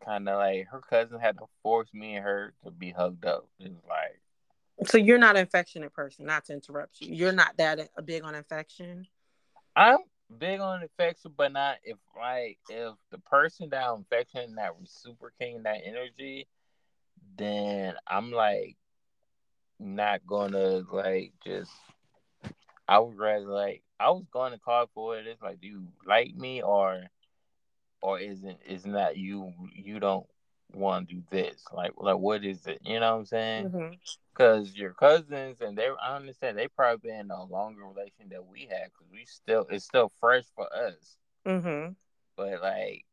[0.04, 3.48] kind of like her cousin had to force me and her to be hugged up.
[3.59, 4.88] It was like.
[4.88, 6.26] So you're not an affectionate person.
[6.26, 7.14] Not to interrupt you.
[7.14, 9.07] You're not that big on affection.
[9.76, 9.98] I'm
[10.37, 15.62] big on affection, but not if like if the person that I'm affectionate that reciprocating
[15.62, 16.48] that energy
[17.37, 18.76] then I'm like
[19.79, 21.73] not gonna like just
[22.87, 25.27] I would rather like I was going to call for it.
[25.27, 27.05] It's like, do you like me or
[28.01, 30.27] or isn't isn't that you you don't
[30.75, 31.63] want to do this?
[31.73, 32.81] Like like what is it?
[32.85, 33.99] You know what I'm saying?
[34.33, 34.81] Because mm-hmm.
[34.81, 38.69] your cousins and they I understand they probably been in a longer relation that we
[38.71, 41.17] had because we still it's still fresh for us.
[41.47, 41.93] Mm-hmm.
[42.37, 43.05] But like,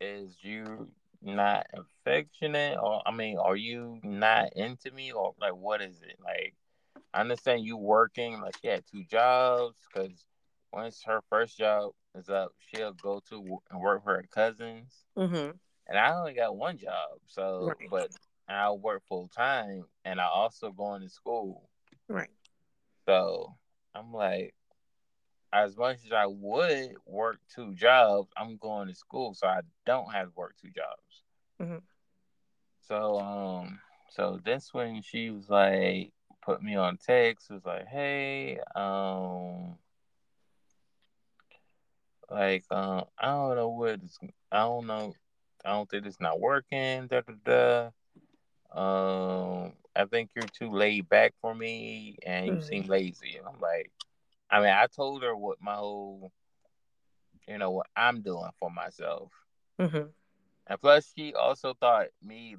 [0.00, 0.88] is you
[1.22, 6.18] not affectionate or I mean, are you not into me or like what is it
[6.22, 6.54] like?
[7.14, 10.24] I understand you working like she had two jobs because
[10.72, 14.92] once her first job is up, she'll go to and work for her cousins.
[15.16, 15.50] Mm-hmm.
[15.88, 17.90] And I only got one job, so right.
[17.90, 18.10] but
[18.48, 21.68] I work full time and I also going to school.
[22.08, 22.30] Right.
[23.06, 23.54] So
[23.94, 24.54] I'm like,
[25.52, 30.12] as much as I would work two jobs, I'm going to school, so I don't
[30.12, 31.11] have to work two jobs.
[31.62, 31.78] Mm-hmm.
[32.88, 33.78] So um,
[34.10, 37.50] so this when she was like, put me on text.
[37.50, 39.76] Was like, hey, um,
[42.30, 44.18] like, um, I don't know what it's,
[44.50, 45.14] I don't know,
[45.64, 47.06] I don't think it's not working.
[47.06, 47.90] Da da da.
[48.74, 52.62] Um, I think you're too laid back for me, and you mm-hmm.
[52.62, 53.36] seem lazy.
[53.36, 53.90] And I'm like,
[54.50, 56.32] I mean, I told her what my whole,
[57.46, 59.30] you know, what I'm doing for myself.
[59.80, 60.08] Mm-hmm.
[60.66, 62.56] And plus, she also thought me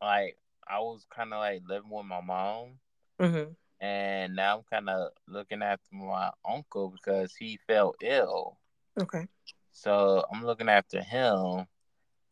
[0.00, 0.36] like
[0.68, 2.78] I was kind of like living with my mom.
[3.20, 3.52] Mm-hmm.
[3.84, 8.58] And now I'm kind of looking after my uncle because he fell ill.
[9.00, 9.26] Okay.
[9.72, 11.66] So I'm looking after him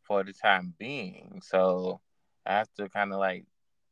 [0.05, 1.40] for the time being.
[1.42, 2.01] So
[2.46, 3.46] I have to kind of like,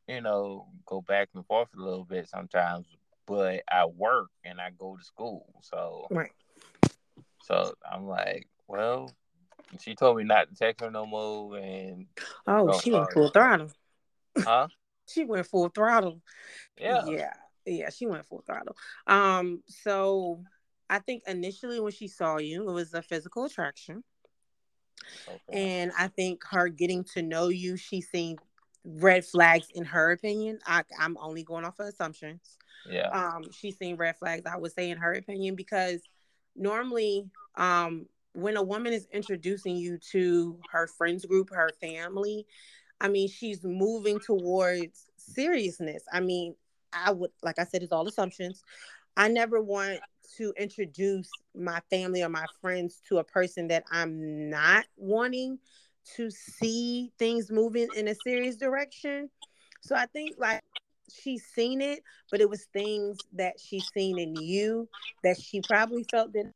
[0.07, 2.87] you know, go back and forth a little bit sometimes.
[3.27, 5.47] But I work and I go to school.
[5.63, 6.31] So right.
[7.43, 9.11] So I'm like, well,
[9.81, 11.57] she told me not to text her no more.
[11.57, 12.07] And
[12.47, 13.71] oh, she went full throttle.
[14.37, 14.69] Huh?
[15.09, 16.21] she went full throttle.
[16.81, 17.05] Yeah.
[17.07, 17.33] Yeah.
[17.67, 18.77] Yeah, she went full throttle.
[19.07, 20.43] Um, so
[20.89, 24.03] I think initially when she saw you, it was a physical attraction.
[25.29, 25.39] Okay.
[25.81, 28.39] And I think her getting to know you, she seen
[28.85, 30.61] red flags in her opinion.
[30.67, 32.57] I, I'm only going off of assumptions.
[32.89, 33.09] Yeah.
[33.09, 36.01] Um, she's seen red flags, I would say, in her opinion, because
[36.57, 37.27] normally,
[37.57, 38.07] um,
[38.39, 42.47] when a woman is introducing you to her friends group, her family,
[43.01, 46.05] I mean, she's moving towards seriousness.
[46.13, 46.55] I mean,
[46.93, 48.63] I would, like I said, it's all assumptions.
[49.17, 49.99] I never want
[50.37, 55.59] to introduce my family or my friends to a person that I'm not wanting
[56.17, 59.29] to see things moving in a serious direction.
[59.81, 60.63] So I think like
[61.11, 64.89] she's seen it, but it was things that she's seen in you
[65.25, 66.53] that she probably felt that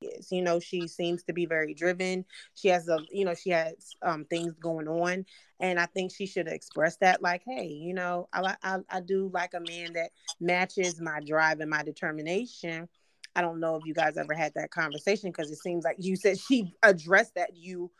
[0.00, 0.30] is.
[0.30, 2.24] You know, she seems to be very driven.
[2.54, 5.24] She has a, you know, she has um, things going on,
[5.58, 7.22] and I think she should express that.
[7.22, 10.10] Like, hey, you know, I, I I do like a man that
[10.40, 12.88] matches my drive and my determination.
[13.36, 16.16] I don't know if you guys ever had that conversation because it seems like you
[16.16, 17.90] said she addressed that you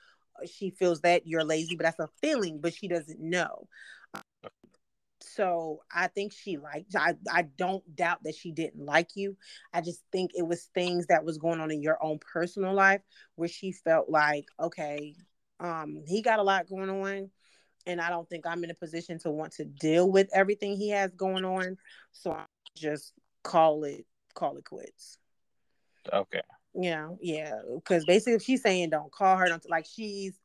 [0.46, 3.68] she feels that you're lazy, but that's a feeling, but she doesn't know.
[5.40, 6.94] So I think she liked.
[6.94, 9.38] I I don't doubt that she didn't like you.
[9.72, 13.00] I just think it was things that was going on in your own personal life
[13.36, 15.14] where she felt like, okay,
[15.58, 17.30] um, he got a lot going on,
[17.86, 20.90] and I don't think I'm in a position to want to deal with everything he
[20.90, 21.78] has going on.
[22.12, 22.44] So I
[22.76, 25.16] just call it call it quits.
[26.12, 26.42] Okay.
[26.74, 27.54] Yeah, yeah.
[27.76, 29.48] Because basically, she's saying don't call her.
[29.48, 30.38] Don't like she's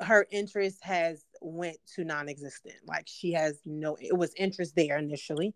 [0.00, 2.76] her interest has went to non-existent.
[2.86, 5.54] Like she has no it was interest there initially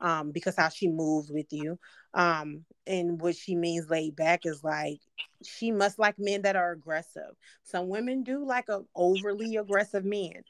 [0.00, 1.78] um because how she moves with you.
[2.14, 5.00] Um and what she means laid back is like
[5.42, 7.30] she must like men that are aggressive.
[7.62, 10.42] Some women do like a overly aggressive man.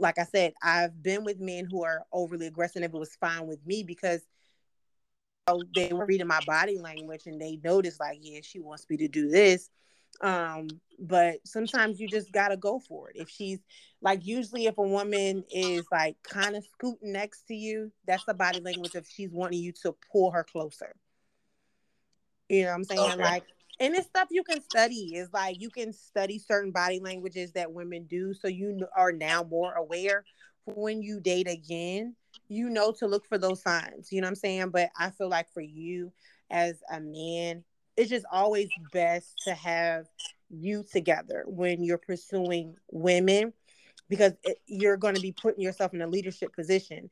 [0.00, 3.48] Like i said i've been with men who are overly aggressive if it was fine
[3.48, 4.22] with me because
[5.74, 9.08] they were reading my body language and they noticed like yeah she wants me to
[9.08, 9.70] do this
[10.20, 10.68] um
[10.98, 13.16] but sometimes you just gotta go for it.
[13.16, 13.60] If she's
[14.02, 18.34] like usually if a woman is like kind of scooting next to you that's the
[18.34, 20.94] body language if she's wanting you to pull her closer.
[22.48, 23.12] You know what i'm saying?
[23.12, 23.22] Okay.
[23.22, 23.44] like
[23.80, 25.14] and it's stuff you can study.
[25.14, 29.44] Is like you can study certain body languages that women do so you are now
[29.44, 30.24] more aware.
[30.64, 32.16] When you date again
[32.48, 34.10] you know to look for those signs.
[34.10, 34.70] You know what i'm saying?
[34.70, 36.12] But i feel like for you
[36.50, 37.62] as a man
[37.98, 40.06] it's just always best to have
[40.48, 43.52] you together when you're pursuing women
[44.08, 47.10] because it, you're going to be putting yourself in a leadership position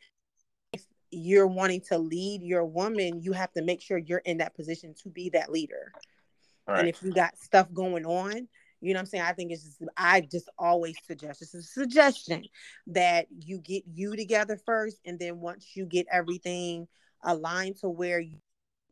[0.72, 4.54] if you're wanting to lead your woman you have to make sure you're in that
[4.54, 5.92] position to be that leader
[6.66, 6.78] right.
[6.78, 8.48] and if you got stuff going on
[8.80, 9.24] You know what I'm saying?
[9.24, 12.44] I think it's just I just always suggest it's a suggestion
[12.88, 16.86] that you get you together first, and then once you get everything
[17.24, 18.36] aligned to where you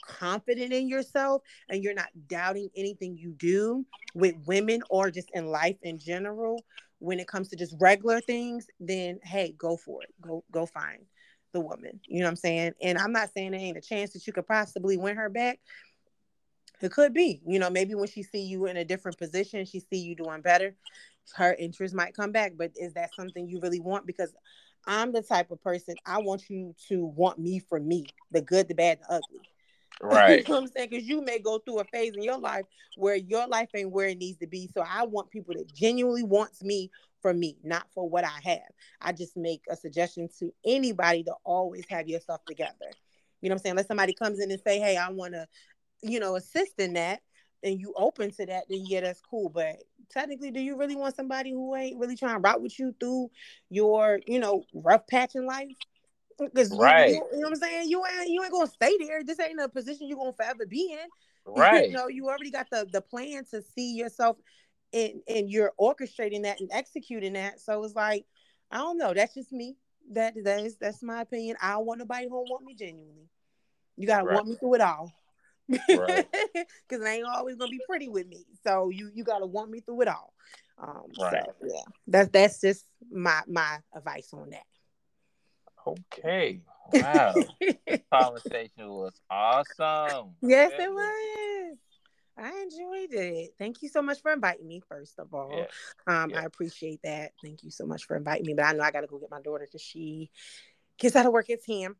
[0.05, 5.47] confident in yourself and you're not doubting anything you do with women or just in
[5.47, 6.65] life in general
[6.99, 10.15] when it comes to just regular things then hey go for it.
[10.21, 11.05] Go go find
[11.53, 12.01] the woman.
[12.07, 12.73] You know what i'm saying?
[12.83, 15.61] And i'm not saying there ain't a chance that you could possibly win her back.
[16.81, 19.81] It could be you know maybe when she see you in a different position she
[19.81, 20.75] see you doing better
[21.37, 22.53] her interest might come back.
[22.57, 24.07] But is that something you really want?
[24.07, 24.35] Because
[24.87, 28.69] i'm the type of person i want you to want me for me the good
[28.69, 29.41] the bad the ugly
[30.03, 30.47] Right.
[30.47, 30.89] you know what I'm saying?
[30.91, 32.65] Because you may go through a phase in your life
[32.97, 34.69] where your life ain't where it needs to be.
[34.75, 36.91] So I want people that genuinely wants me
[37.23, 38.69] for me, not for what I have.
[39.01, 42.75] I just make a suggestion to anybody to always have yourself together.
[43.41, 43.71] You know what I'm saying?
[43.73, 45.47] Unless somebody comes in and say, "Hey, I want to,
[46.03, 47.23] you know, assist in that,"
[47.63, 49.49] and you open to that, then yeah, that's cool.
[49.49, 49.77] But
[50.11, 53.31] technically, do you really want somebody who ain't really trying to route with you through
[53.71, 55.77] your, you know, rough patch in life?
[56.39, 57.11] Because right.
[57.11, 57.91] you, you, know what I'm saying?
[57.91, 59.23] You ain't you ain't gonna stay there.
[59.23, 61.09] This ain't a position you're gonna forever be in.
[61.47, 61.89] Right.
[61.89, 64.39] you know, you already got the the plan to see yourself
[64.93, 67.61] and and you're orchestrating that and executing that.
[67.61, 68.25] So it's like,
[68.71, 69.13] I don't know.
[69.13, 69.77] That's just me.
[70.13, 71.57] That that is that's my opinion.
[71.61, 73.29] I don't want nobody who want me genuinely.
[73.97, 74.35] You gotta Right.
[74.35, 75.13] want me through it all.
[75.71, 78.45] Cause it ain't always gonna be pretty with me.
[78.63, 80.33] So you you gotta want me through it all.
[80.79, 81.43] Um Right.
[81.45, 81.83] so yeah.
[82.07, 84.65] That's that's just my my advice on that.
[85.87, 86.61] Okay.
[86.93, 87.35] Wow.
[87.61, 90.31] this conversation was awesome.
[90.43, 91.79] Yes, it was.
[92.37, 93.55] I enjoyed it.
[93.59, 95.67] Thank you so much for inviting me, first of all.
[96.07, 96.23] Yeah.
[96.23, 96.41] Um, yeah.
[96.41, 97.33] I appreciate that.
[97.43, 98.55] Thank you so much for inviting me.
[98.55, 100.31] But I know I gotta go get my daughter because she
[100.99, 101.95] gets out of work at 10.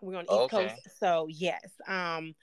[0.00, 0.68] We're on the East Okay.
[0.68, 0.98] Coast.
[0.98, 1.70] So yes.
[1.86, 2.34] Um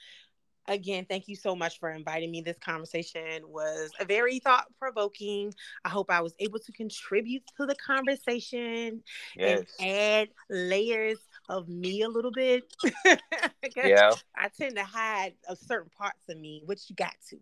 [0.67, 2.41] again, thank you so much for inviting me.
[2.41, 5.53] This conversation was a very thought provoking.
[5.83, 9.03] I hope I was able to contribute to the conversation
[9.37, 9.63] Yes.
[9.79, 12.63] and add layers of me a little bit.
[13.83, 14.11] Yeah.
[14.37, 17.37] I tend to hide a certain parts of me, which you got to.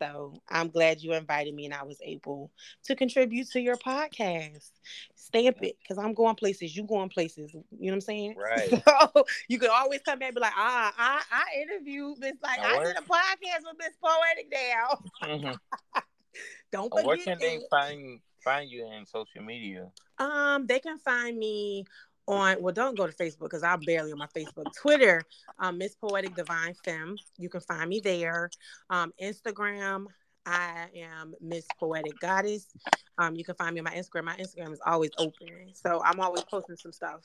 [0.00, 2.50] So I'm glad you invited me and I was able
[2.84, 4.70] to contribute to your podcast.
[5.14, 7.52] Stamp it because I'm going places, you going places.
[7.52, 8.34] You know what I'm saying?
[8.40, 8.82] Right.
[8.86, 12.60] So you could always come back and be like, ah, I, I interviewed Miss like
[12.60, 15.02] Now I did a podcast with Miss Poetic now.
[15.22, 15.58] Mhm.
[16.72, 17.70] Don't And Where forget can they that.
[17.70, 19.88] find find you in social media?
[20.18, 21.84] Um, they can find me
[22.30, 24.66] on well, don't go to Facebook because I'm barely on my Facebook.
[24.80, 25.22] Twitter,
[25.58, 27.16] um, Miss Poetic Divine Femme.
[27.38, 28.50] You can find me there.
[28.88, 30.06] Um, Instagram,
[30.46, 32.66] I am Miss Poetic Goddess.
[33.18, 34.24] Um, you can find me on my Instagram.
[34.24, 37.20] My Instagram is always open, so I'm always posting some stuff.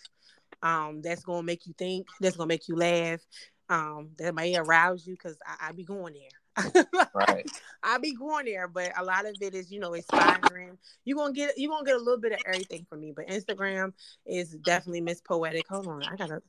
[0.62, 2.08] Um, that's gonna make you think.
[2.20, 3.22] That's gonna make you laugh.
[3.70, 6.45] Um, that may arouse you because I, I be going there.
[7.14, 7.50] Right.
[7.84, 10.78] I be going there, but a lot of it is, you know, inspiring.
[11.04, 13.14] You gonna get you gonna get a little bit of everything from me.
[13.16, 13.94] But Instagram
[14.26, 15.68] is definitely Miss Poetic.
[15.68, 16.42] Hold on, I gotta.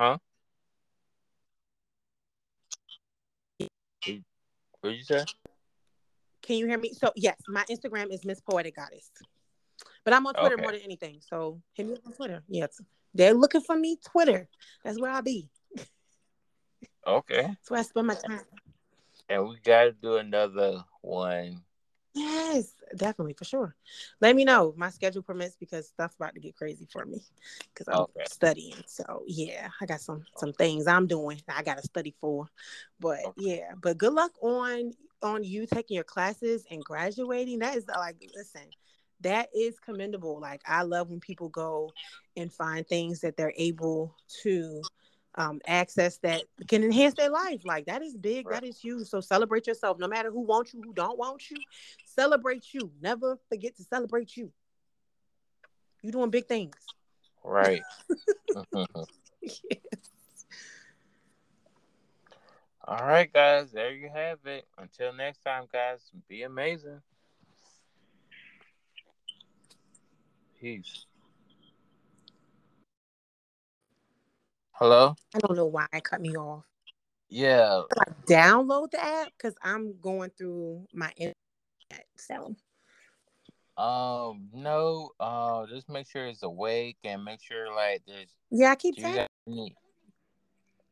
[0.00, 0.18] Huh?
[4.80, 5.24] What you say?
[6.42, 6.92] Can you hear me?
[6.92, 9.10] So yes, my Instagram is Miss Poetic Goddess,
[10.04, 10.62] but I'm on Twitter Okay.
[10.62, 11.20] more than anything.
[11.20, 12.42] So hit me up on Twitter.
[12.48, 12.80] Yes,
[13.16, 13.98] they're looking for me.
[14.04, 14.48] Twitter.
[14.84, 15.48] That's where I'll be.
[17.06, 17.42] Okay.
[17.46, 18.40] That's where I spend my time.
[19.28, 21.62] And we gotta do another one.
[22.14, 23.76] Yes, definitely for sure.
[24.20, 24.74] Let me know.
[24.76, 27.22] My schedule permits because stuff's about to get crazy for me
[27.72, 28.24] because I'm Okay.
[28.24, 28.76] studying.
[28.86, 31.42] So yeah, I got some some things I'm doing.
[31.48, 32.48] I got to study for,
[33.00, 33.36] but Okay.
[33.36, 33.72] yeah.
[33.80, 37.58] But good luck on on you taking your classes and graduating.
[37.58, 38.62] That is like listen.
[39.20, 40.40] That is commendable.
[40.40, 41.92] Like I love when people go
[42.36, 44.82] and find things that they're able to
[45.36, 47.62] um, access that can enhance their life.
[47.64, 48.46] Like that is big.
[48.46, 48.60] Right.
[48.60, 49.08] That is huge.
[49.08, 49.98] So celebrate yourself.
[49.98, 51.56] No matter who wants you, who don't want you,
[52.04, 52.90] celebrate you.
[53.00, 54.52] Never forget to celebrate you.
[56.02, 56.76] You doing big things.
[57.44, 57.82] Right.
[58.58, 59.06] Yes.
[62.88, 63.72] All right, guys.
[63.72, 64.66] There you have it.
[64.78, 66.00] Until next time, guys.
[66.28, 67.00] Be amazing.
[70.66, 71.06] Peace.
[74.72, 75.14] Hello.
[75.32, 76.64] I don't know why it cut me off.
[77.28, 77.82] Yeah.
[77.96, 81.36] Like, download the app because I'm going through my internet.
[82.16, 82.56] So
[83.80, 84.48] Um.
[84.52, 85.10] No.
[85.20, 85.66] Uh.
[85.68, 88.34] Just make sure it's awake and make sure like there's.
[88.50, 89.20] yeah, I keep Do you tapping.
[89.20, 89.76] have any?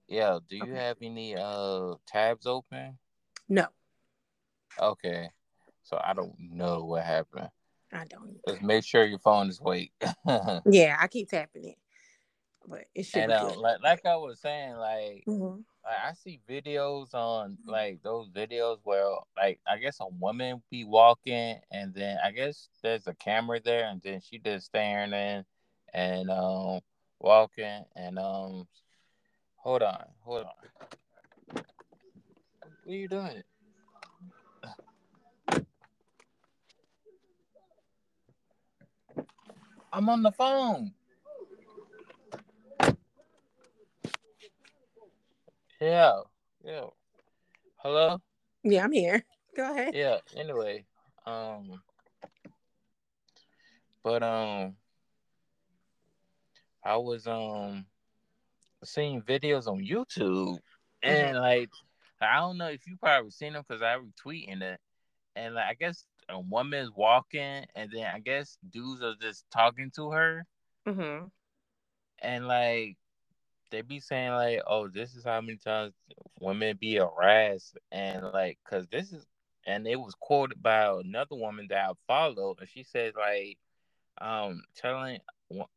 [0.07, 0.39] Yeah.
[0.49, 0.73] Do you Okay.
[0.77, 2.97] have any uh tabs open?
[3.49, 3.67] No,
[4.81, 5.31] Okay.
[5.83, 7.49] So I don't know what happened.
[7.95, 8.37] I don't.
[8.49, 9.93] Just make sure your phone is awake.
[10.67, 11.77] Yeah, I keep tapping it.
[12.67, 15.63] but it should and be uh, like like I was saying, like Mhm.
[15.85, 20.85] like I see videos on like those videos where like I guess a woman be
[20.85, 25.45] walking and then I guess there's a camera there and then she just staring in
[25.93, 26.81] and um
[27.21, 28.67] walking and um
[29.57, 30.53] hold on, hold on.
[32.83, 33.43] What are you doing?
[39.95, 40.93] I'm on the phone.
[45.81, 46.23] Yeah,
[46.65, 46.87] yeah.
[47.77, 48.21] Hello?
[48.65, 49.25] Yeah, I'm here.
[49.57, 49.95] Go ahead.
[49.95, 50.85] Yeah, anyway.
[51.25, 51.81] Um
[54.03, 54.75] but um
[56.83, 57.87] I was um
[58.83, 60.59] seeing videos on YouTube
[61.05, 61.71] and like
[62.21, 64.81] I don't know if you probably seen them because I retweeting it
[65.37, 69.91] and like I guess a woman's walking and then I guess dudes are just talking
[69.97, 70.47] to her
[70.87, 71.27] Mm-hmm.
[72.21, 72.97] and like
[73.71, 75.93] they be saying like, "Oh, this is how many times
[76.41, 79.27] women be harassed," and like, cause this is,
[79.67, 83.59] and it was quoted by another woman that I followed, and she said like,
[84.21, 85.21] um, telling,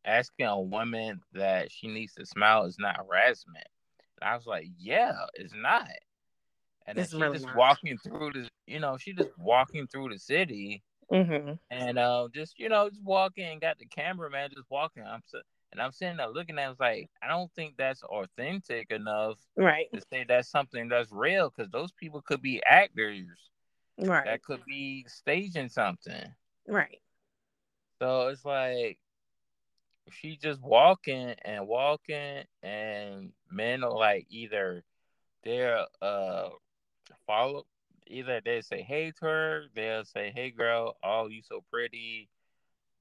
[0.05, 3.65] asking a woman that she needs to smile is not harassment,
[4.21, 5.87] and I was like, yeah, it's not.
[6.87, 7.57] And then she really just not.
[7.57, 11.53] walking through the, you know, she just walking through the city, Mm-hmm.
[11.69, 15.03] and uh, just you know, just walking got the cameraman just walking.
[15.03, 15.39] I'm so,
[15.71, 19.37] and I'm sitting there looking at, it, was like, I don't think that's authentic enough
[19.55, 19.87] Right.
[19.93, 23.27] to say that's something that's real because those people could be actors
[23.99, 24.25] Right.
[24.25, 26.23] that could be staging something.
[26.67, 27.01] Right.
[28.01, 28.97] So it's like
[30.11, 34.83] she just walking and walking, and men are like either
[35.43, 36.49] they're uh
[37.25, 37.65] follow
[38.07, 42.29] either they say hey to her, they'll say hey girl, oh you so pretty,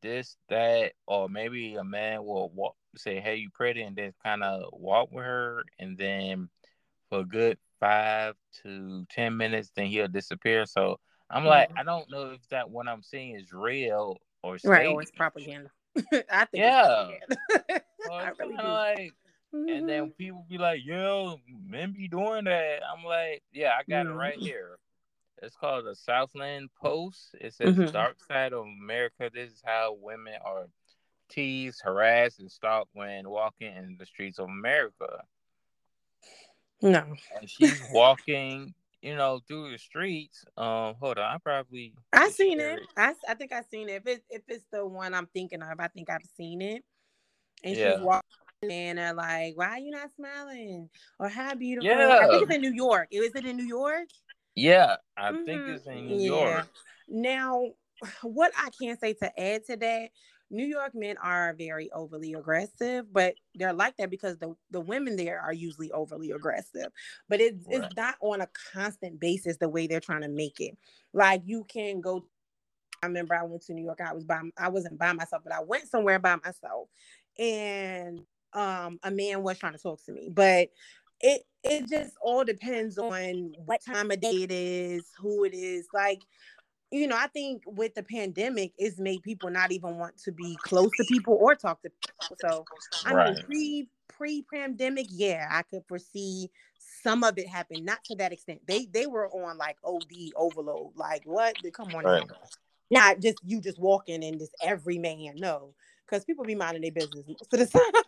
[0.02, 4.42] this that, or maybe a man will walk say hey you pretty, and then kind
[4.42, 6.48] of walk with her, and then
[7.10, 10.66] for a good five to ten minutes, then he'll disappear.
[10.66, 10.98] So
[11.30, 11.78] I'm like, Mhm.
[11.78, 14.86] I don't know if that what I'm seeing is real or Right.
[14.86, 15.70] Or it's propaganda.
[16.30, 17.08] I think Yeah.
[17.28, 17.84] it's propaganda.
[18.04, 18.62] So I really do.
[18.68, 19.14] like,
[19.52, 20.16] and then Mhm.
[20.16, 24.38] people be like, "Yo, men be doing that." I'm like, "Yeah, I got it right
[24.38, 24.78] here."
[25.42, 27.34] It's called the Southland Post.
[27.40, 27.92] It says, Mhm.
[27.92, 29.30] "Dark side of America.
[29.32, 30.68] This is how women are
[31.28, 35.26] teased, harassed, and stalked when walking in the streets of America."
[36.82, 37.16] no.
[37.38, 40.44] And she's walking, you know, through the streets.
[40.56, 42.80] Um, hold on, I probably I seen it.
[42.96, 43.96] I, I think I seen it.
[43.96, 46.84] If it if it's the one I'm thinking of, I think I've seen it.
[47.62, 47.94] And Yeah.
[47.94, 48.30] she's walking
[48.70, 52.18] and they're like, "Why are you not smiling?" Or "How beautiful." Yeah.
[52.20, 53.08] I think it's in New York.
[53.10, 54.08] Is it in New York?
[54.54, 55.74] Yeah, I think Mhm.
[55.76, 56.56] it's in New Yeah.
[56.56, 56.68] York.
[57.08, 57.70] Now,
[58.22, 60.10] what I can say to add to that,
[60.50, 65.16] New York men are very overly aggressive, but they're like that because the, the women
[65.16, 66.92] there are usually overly aggressive.
[67.28, 67.82] But it's Right.
[67.82, 70.78] it's not on a constant basis the way they're trying to make it.
[71.12, 72.26] Like you can go.
[73.02, 74.00] I remember I went to New York.
[74.00, 76.88] I was by I wasn't by myself, but I went somewhere by myself,
[77.38, 80.70] and um a man was trying to talk to me, but
[81.20, 85.88] it it just all depends on what time of day it is, who it is.
[85.92, 86.22] Like,
[86.90, 90.56] you know, I think with the pandemic, it's made people not even want to be
[90.62, 92.36] close to people or talk to people.
[92.40, 92.66] So
[93.04, 93.44] I mean, Right.
[93.44, 96.50] pre pre pandemic, yeah, I could foresee
[97.02, 98.60] some of it happen, not to that extent.
[98.66, 100.92] They they were on like OD overload.
[100.96, 101.56] Like what?
[101.72, 102.26] Come on Right.
[102.28, 102.36] now.
[102.90, 105.34] Not just you just walking and just every man.
[105.36, 105.74] No,
[106.06, 108.02] because people be minding their business most of the time.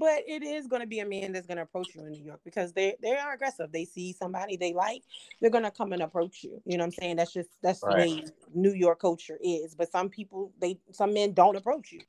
[0.00, 2.24] But it is going to be a man that's going to approach you in New
[2.24, 3.70] York because they they are aggressive.
[3.72, 5.02] They see somebody they like,
[5.40, 6.62] they're going to come and approach you.
[6.64, 7.16] You know what I'm saying?
[7.16, 8.08] That's just that's Right.
[8.08, 8.24] the way
[8.54, 9.74] New York culture is.
[9.74, 12.00] But some people they some men don't approach you.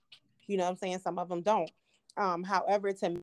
[0.47, 0.99] You know what I'm saying?
[0.99, 1.71] Some of them don't.
[2.17, 3.21] Um, however, to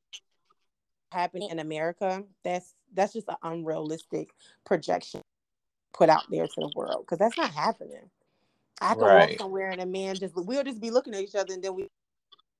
[1.11, 4.29] happen in America, that's that's just an unrealistic
[4.65, 5.21] projection
[5.93, 8.09] put out there to the world because that's not happening.
[8.81, 11.53] I could walk somewhere and a man just we'll just be looking at each other
[11.53, 11.87] and then we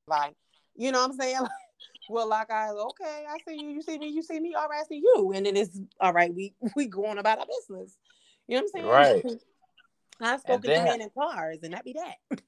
[0.08, 0.36] like,
[0.76, 1.40] you know what I'm saying?
[2.12, 4.82] Well, like I okay, I see you, you see me, you see me, all right,
[4.82, 5.32] I see you.
[5.34, 7.98] And then it's all right, we we go on about our business.
[8.48, 9.24] You know what I'm saying?
[9.26, 9.26] Right.
[10.22, 12.40] I've And spoken to men in cars and that be that.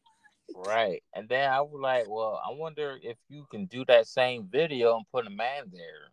[0.53, 1.01] Right.
[1.15, 4.97] And then I was like, well, I wonder if you can do that same video
[4.97, 6.11] and put a man there.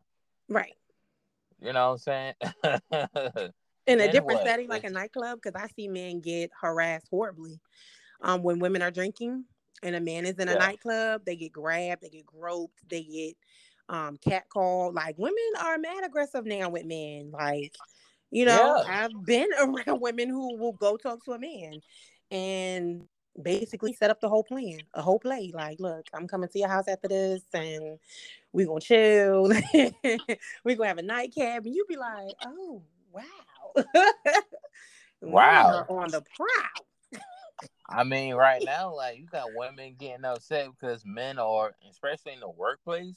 [0.49, 0.77] Right.
[1.61, 3.53] You know what I'm saying?
[3.87, 4.47] In a different what?
[4.47, 7.61] setting, like a nightclub, because I see men get harassed horribly.
[8.23, 9.45] Um, when women are drinking
[9.83, 10.59] and a man is in a Yeah.
[10.59, 13.37] nightclub, they get grabbed, they get groped, they get
[13.89, 14.95] um catcalled.
[14.95, 17.31] Like women are mad aggressive now with men.
[17.33, 17.75] Like,
[18.31, 19.05] you know, Yeah.
[19.05, 21.83] I've been around women who will go talk to a man
[22.31, 23.07] and
[23.41, 25.51] basically set up the whole plan, a whole play.
[25.55, 27.99] Like, look, I'm coming to your house after this, and
[28.53, 29.49] we gonna chill.
[30.65, 33.85] we gonna have a nightcap, and you be like, oh wow,
[35.23, 36.87] wow, on the prowl.
[37.91, 42.41] I mean, right now, like you got women getting upset because men are, especially in
[42.41, 43.17] the workplace,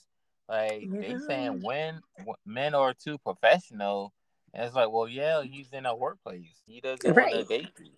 [0.50, 1.00] like yeah.
[1.00, 2.02] they saying when
[2.46, 4.14] men are too professional.
[4.54, 6.62] And it's like, well, yeah, he's in a workplace.
[6.68, 7.36] He doesn't right.
[7.36, 7.92] want to date you.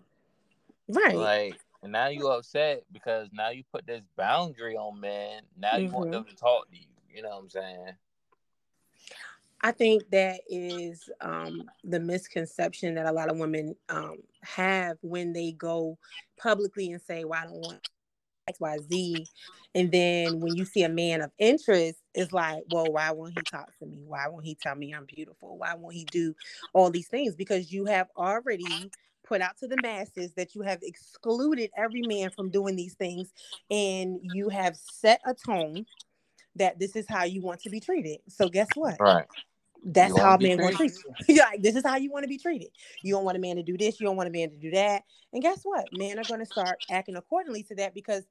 [0.87, 1.15] Right.
[1.15, 5.43] Like and now you upset because now you put this boundary on men.
[5.55, 5.95] Now you mm-hmm.
[5.95, 6.87] want them to talk to you.
[7.13, 7.91] You know what I'm saying?
[9.65, 15.33] I think that is um, the misconception that a lot of women um, have when
[15.33, 15.97] they go
[16.37, 17.81] publicly and say, "Well, I don't want
[18.47, 19.29] X, Y, Z,"
[19.75, 23.45] and then when you see a man of interest, it's like, "Well, why won't he
[23.45, 24.03] talk to me?
[24.05, 25.57] Why won't he tell me I'm beautiful?
[25.57, 26.35] Why won't he do
[26.73, 28.91] all these things?" Because you have already
[29.23, 33.33] put out to the masses that you have excluded every man from doing these things
[33.71, 35.85] and you have set a tone
[36.55, 38.19] that this is how you want to be treated.
[38.29, 38.99] So guess what?
[38.99, 39.27] Right.
[39.85, 40.93] That's how a man want to treat
[41.27, 41.35] you.
[41.51, 42.69] like this is how you want to be treated.
[43.03, 44.71] You don't want a man to do this, you don't want a man to do
[44.71, 45.03] that.
[45.31, 45.85] And guess what?
[45.91, 48.23] Men are going to start acting accordingly to that because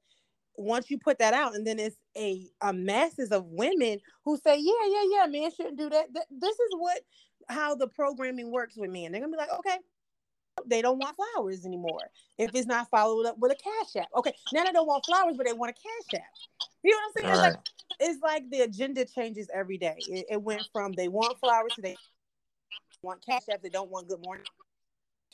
[0.57, 4.57] once you put that out and then it's a, a masses of women who say
[4.57, 7.01] yeah yeah yeah man shouldn't do that this is what
[7.49, 9.77] how the programming works with men they're gonna be like okay
[10.65, 14.09] they don't want flowers anymore if it's not followed up with a cash app.
[14.15, 16.27] Okay, now they don't want flowers, but they want a cash app.
[16.83, 17.29] You know what I'm saying?
[17.29, 17.65] It's like
[17.99, 19.95] it's like the agenda changes every day.
[20.07, 21.97] It, it, went from they want flowers to they
[23.01, 23.61] want cash apps.
[23.61, 24.45] They don't want good morning.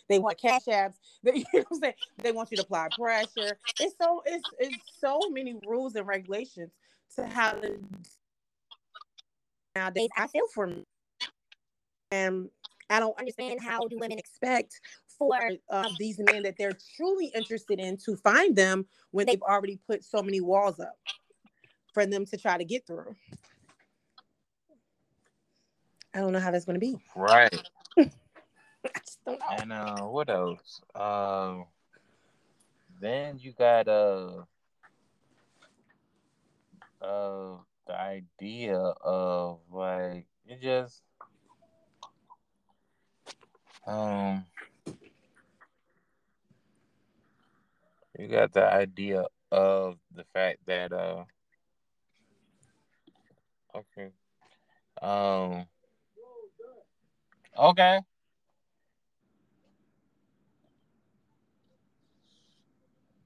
[0.10, 0.96] They want cash apps.
[1.24, 1.94] They, you know what I'm saying?
[2.18, 3.58] They want you to apply pressure.
[3.80, 6.72] It's so it's it's so many rules and regulations
[7.16, 7.80] to how to
[9.76, 10.10] nowadays.
[10.18, 10.84] I feel for me.
[12.12, 12.50] And
[12.90, 14.82] I don't understand how do women expect
[15.22, 15.38] for
[15.70, 20.04] uh, these men that they're truly interested in to find them when they've already put
[20.04, 20.98] so many walls up
[21.94, 23.16] for them to try to get through.
[26.16, 26.98] I don't know how that's going to be.
[27.16, 27.56] Right.
[29.60, 30.82] And uh, what else?
[30.96, 31.66] Um,
[33.00, 34.42] then you got uh,
[37.00, 41.04] uh, the idea of like you just
[43.86, 44.44] um
[48.22, 51.24] you got the idea of the fact that uh
[53.76, 54.12] okay.
[55.02, 55.66] Um
[57.58, 58.00] okay.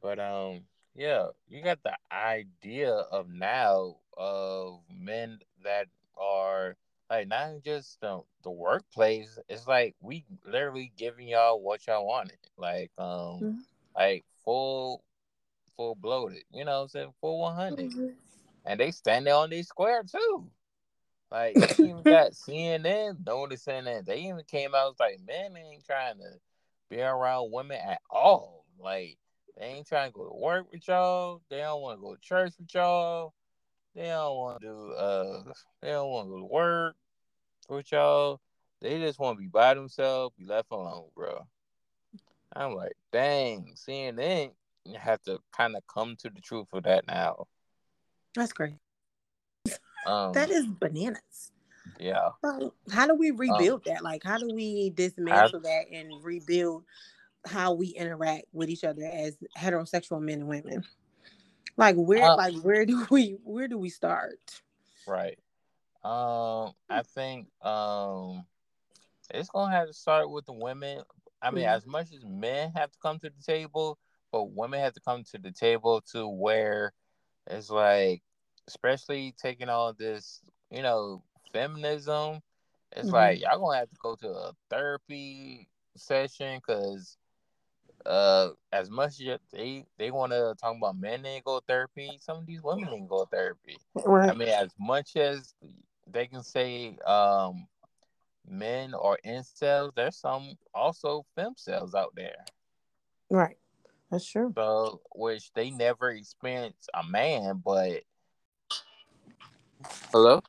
[0.02, 0.62] But um
[0.96, 5.88] yeah you got the idea of now of men that
[6.18, 6.78] are
[7.10, 12.38] like not just the the workplace it's like we literally giving y'all what y'all wanted.
[12.58, 13.52] Like um mm-hmm.
[13.94, 15.04] like full,
[15.76, 16.44] full bloated.
[16.52, 17.14] You know what I'm saying?
[17.22, 17.92] Full 100.
[17.92, 18.08] Mm-hmm.
[18.66, 20.50] And they stand there on their square too.
[21.32, 24.06] Like, even got CNN noticing that.
[24.06, 26.40] They even came out was like, men ain't trying to
[26.90, 28.66] be around women at all.
[28.80, 29.18] Like,
[29.58, 31.42] they ain't trying to go to work with y'all.
[31.50, 33.34] They don't want to go to church with y'all.
[33.96, 35.44] They don't want to do, uh,
[35.82, 36.96] they don't want to go to work
[37.70, 38.42] with y'all.
[38.82, 41.48] They just want to be by themselves, be left alone, bro.
[42.56, 44.52] I'm like, dang, CNN
[44.86, 47.48] you have to kind of come to the truth of that now.
[48.36, 48.76] That's great.
[50.06, 51.52] Um, that is bananas.
[52.00, 52.30] Yeah.
[52.92, 54.04] how do we um, rebuild um, that?
[54.04, 56.84] Like, how do we dismantle that and rebuild
[57.48, 60.84] how we interact with each other as heterosexual men and women?
[61.78, 64.40] Like, where, uh, like, where do we, where do we start?
[65.08, 65.40] Right.
[66.04, 68.46] Um, I think um,
[69.34, 71.02] it's gonna have to start with the women,
[71.46, 71.76] I mean, mm-hmm.
[71.76, 74.00] as much as men have to come to the table,
[74.32, 76.92] but women have to come to the table to where
[77.48, 78.24] it's like,
[78.68, 80.42] especially taking all this,
[80.72, 81.22] you know,
[81.54, 82.40] feminism.
[82.92, 83.16] It's mm-hmm.
[83.16, 87.18] like y'all gonna have to go to a therapy session because
[88.06, 92.38] uh as much as they they want to talk about men ain't go therapy some
[92.38, 94.30] of these women ain't go therapy right.
[94.30, 95.56] i mean as much as
[96.12, 97.66] they can say um
[98.48, 102.46] men or incels, there's some also femcels out there.
[103.30, 103.58] Right.
[104.12, 104.54] That's true.
[104.56, 108.04] So, which they never experience a man, but
[110.12, 110.42] hello.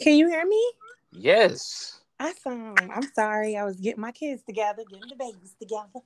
[0.00, 0.72] Can you hear me?
[1.12, 2.00] Yes.
[2.20, 2.74] Awesome.
[2.78, 3.56] I'm sorry.
[3.56, 6.00] I was getting my kids together, getting the babies together.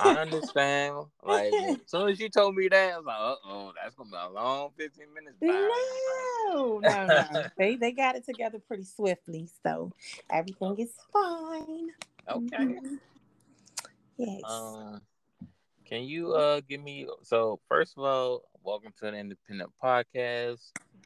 [0.00, 1.06] I understand.
[1.24, 4.10] Like as soon as you told me that, I was like, uh oh, that's gonna
[4.10, 5.36] be a long 15 minutes.
[5.40, 7.44] No, no, no.
[7.58, 9.92] they they got it together pretty swiftly, so
[10.30, 11.88] everything is fine.
[12.28, 12.56] Okay.
[12.56, 12.94] Mm-hmm.
[14.18, 14.42] Yes.
[14.44, 15.00] Um,
[15.84, 20.60] Can you uh give me so first of all, welcome to an independent podcast.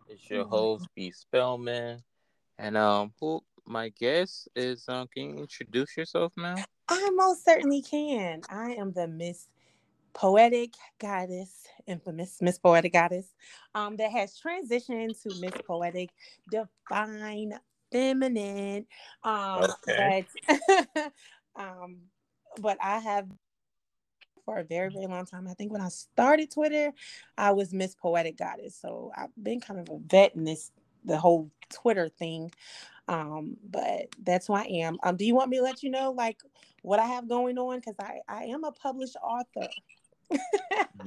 [0.07, 0.51] It's your mm-hmm.
[0.51, 2.03] host, B Spellman.
[2.59, 6.57] And um who my guest is um can you introduce yourself now?
[6.89, 8.43] I most certainly can.
[8.49, 9.49] I am the Miss
[10.13, 13.35] Poetic Goddess, infamous Miss Poetic Goddess,
[13.75, 16.11] um, that has transitioned to Miss Poetic
[16.51, 17.55] Divine
[17.91, 18.87] Feminine.
[19.23, 20.27] Um, okay.
[20.47, 21.13] but,
[21.57, 21.99] um,
[22.61, 23.29] but I have
[24.45, 25.49] for a very, very long time.
[25.49, 26.93] I think when I started Twitter,
[27.37, 28.79] I was Miss Poetic Goddess.
[28.81, 30.71] So I've been kind of a vet in this
[31.05, 32.51] the whole Twitter thing.
[33.09, 34.99] Um, but that's who I am.
[35.03, 36.39] Um, do you want me to let you know like
[36.83, 37.79] what I have going on?
[37.79, 39.69] Because I, I am a published author.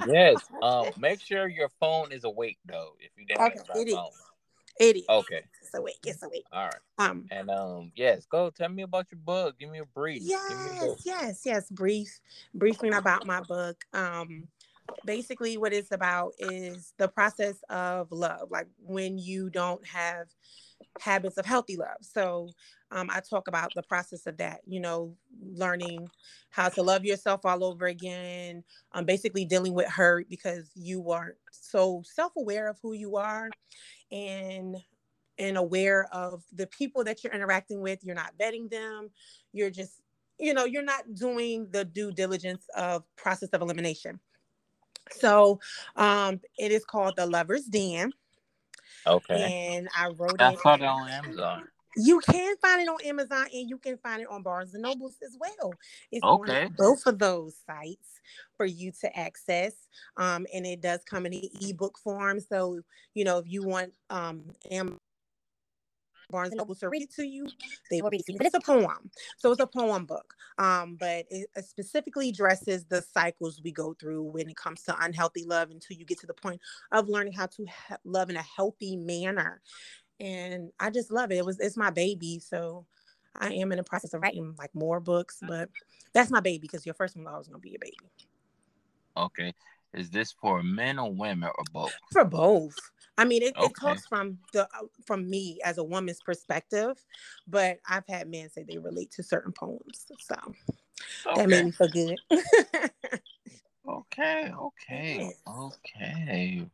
[0.07, 0.37] yes.
[0.61, 2.93] Um, make sure your phone is awake though.
[2.99, 4.07] If you didn't okay, it phone.
[4.07, 4.21] Is.
[4.79, 5.03] It is.
[5.09, 5.41] Okay.
[5.61, 5.99] It's awake.
[6.05, 6.45] It's awake.
[6.51, 6.75] All right.
[6.99, 7.25] Um.
[7.31, 7.91] And um.
[7.95, 8.25] Yes.
[8.25, 8.49] Go.
[8.49, 9.57] Tell me about your book.
[9.59, 10.21] Give me a brief.
[10.23, 11.01] Yes.
[11.03, 11.41] Yes.
[11.45, 11.69] Yes.
[11.71, 12.19] Brief.
[12.53, 13.83] Briefing about my book.
[13.93, 14.47] Um.
[15.03, 18.51] Basically, what it's about is the process of love.
[18.51, 20.27] Like when you don't have
[20.99, 21.97] habits of healthy love.
[22.01, 22.49] So
[22.91, 25.15] um, I talk about the process of that, you know,
[25.53, 26.07] learning
[26.49, 31.37] how to love yourself all over again, um, basically dealing with hurt because you aren't
[31.51, 33.49] so self aware of who you are
[34.11, 34.77] and
[35.39, 38.03] and aware of the people that you're interacting with.
[38.03, 39.09] You're not vetting them.
[39.53, 40.01] You're just,
[40.39, 44.19] you know, you're not doing the due diligence of process of elimination.
[45.11, 45.59] So
[45.95, 48.11] um, it is called The Lover's Den.
[49.07, 49.73] Okay.
[49.75, 50.59] And I wrote I it.
[50.59, 51.63] I saw it on Amazon.
[51.95, 55.15] You can find it on Amazon and you can find it on Barnes and Nobles
[55.25, 55.73] as well.
[56.11, 56.65] It's okay.
[56.65, 58.21] on both of those sites
[58.55, 59.73] for you to access.
[60.15, 62.39] Um, and it does come in an ebook form.
[62.39, 62.81] So,
[63.15, 64.99] you know, if you want um Amazon
[66.29, 67.47] Barnes and Noble to read it to you,
[67.89, 68.37] they will read it to you.
[68.37, 70.33] But it's a poem, so it's a poem book.
[70.57, 75.45] Um, but it specifically addresses the cycles we go through when it comes to unhealthy
[75.45, 76.59] love until you get to the point
[76.91, 79.61] of learning how to ha- love in a healthy manner
[80.19, 81.37] and I just love it.
[81.37, 82.85] It was it's my baby, so
[83.35, 85.69] I am in the process of writing like more books, but
[86.13, 87.97] that's my baby because your first one always gonna be your baby.
[89.15, 89.53] Okay,
[89.93, 91.91] is this for men or women or both?
[92.11, 92.75] For both.
[93.17, 93.65] I mean, it, okay.
[93.65, 97.03] it talks from the uh, from me as a woman's perspective,
[97.47, 100.35] but I've had men say they relate to certain poems, so
[101.25, 101.41] okay.
[101.41, 102.19] that made me feel good.
[103.89, 106.67] okay, okay, okay.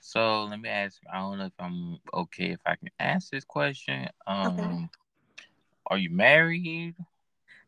[0.00, 1.00] So let me ask.
[1.12, 4.08] I don't know if I'm okay if I can ask this question.
[4.26, 4.88] Um, okay.
[5.88, 6.94] are you married?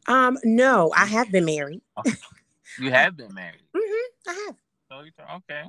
[0.07, 1.83] Um, no, I have been married.
[2.79, 3.63] You have been married.
[3.77, 4.57] mm-hmm, I have.
[4.91, 5.65] So you okay?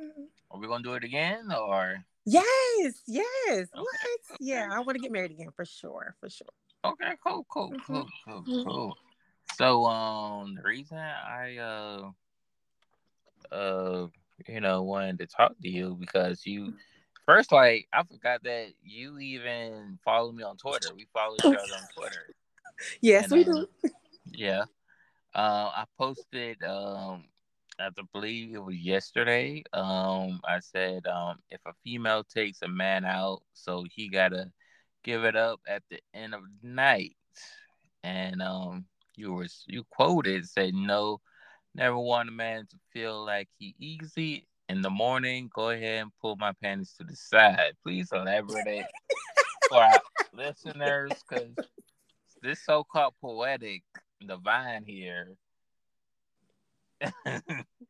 [0.00, 0.24] Mm-hmm.
[0.50, 2.04] Are we gonna do it again or?
[2.24, 3.24] Yes, yes.
[3.48, 3.68] Okay.
[3.74, 3.96] What?
[4.30, 4.36] Okay.
[4.40, 6.48] Yeah, I want to get married again for sure, for sure.
[6.84, 7.92] Okay, cool, cool, mm-hmm.
[7.92, 8.68] cool, cool, mm-hmm.
[8.68, 8.96] cool.
[9.56, 12.10] So, um, the reason I uh
[13.54, 14.06] uh
[14.48, 16.74] you know, wanted to talk to you because you
[17.24, 20.88] first like I forgot that you even follow me on Twitter.
[20.94, 22.26] We follow each other on Twitter.
[23.00, 23.52] Yes, and, we do.
[23.52, 23.66] Um,
[24.26, 24.64] yeah.
[25.34, 27.24] Uh, I posted um
[27.78, 29.62] I believe it was yesterday.
[29.72, 34.50] Um I said um if a female takes a man out, so he gotta
[35.04, 37.16] give it up at the end of the night.
[38.02, 41.20] And um you were you quoted said no
[41.74, 45.50] Never want a man to feel like he easy in the morning.
[45.54, 47.74] Go ahead and pull my panties to the side.
[47.82, 48.86] Please elaborate
[49.68, 50.00] for our
[50.32, 51.50] listeners, because
[52.42, 53.82] this so-called poetic
[54.26, 55.36] divine here.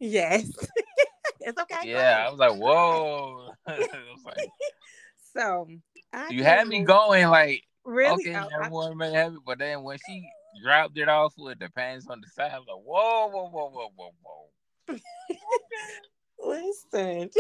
[0.01, 0.51] Yes,
[1.41, 1.91] it's okay.
[1.91, 3.51] Yeah, I was like, whoa.
[3.69, 4.49] was like,
[5.37, 5.69] so
[6.13, 8.15] I you had me going like, really?
[8.15, 10.29] Okay, oh, never want a have it, but then when she
[10.63, 12.53] dropped it off with the pants on the side.
[12.53, 14.99] I was like, whoa, whoa, whoa, whoa, whoa, whoa.
[16.39, 17.31] Listen,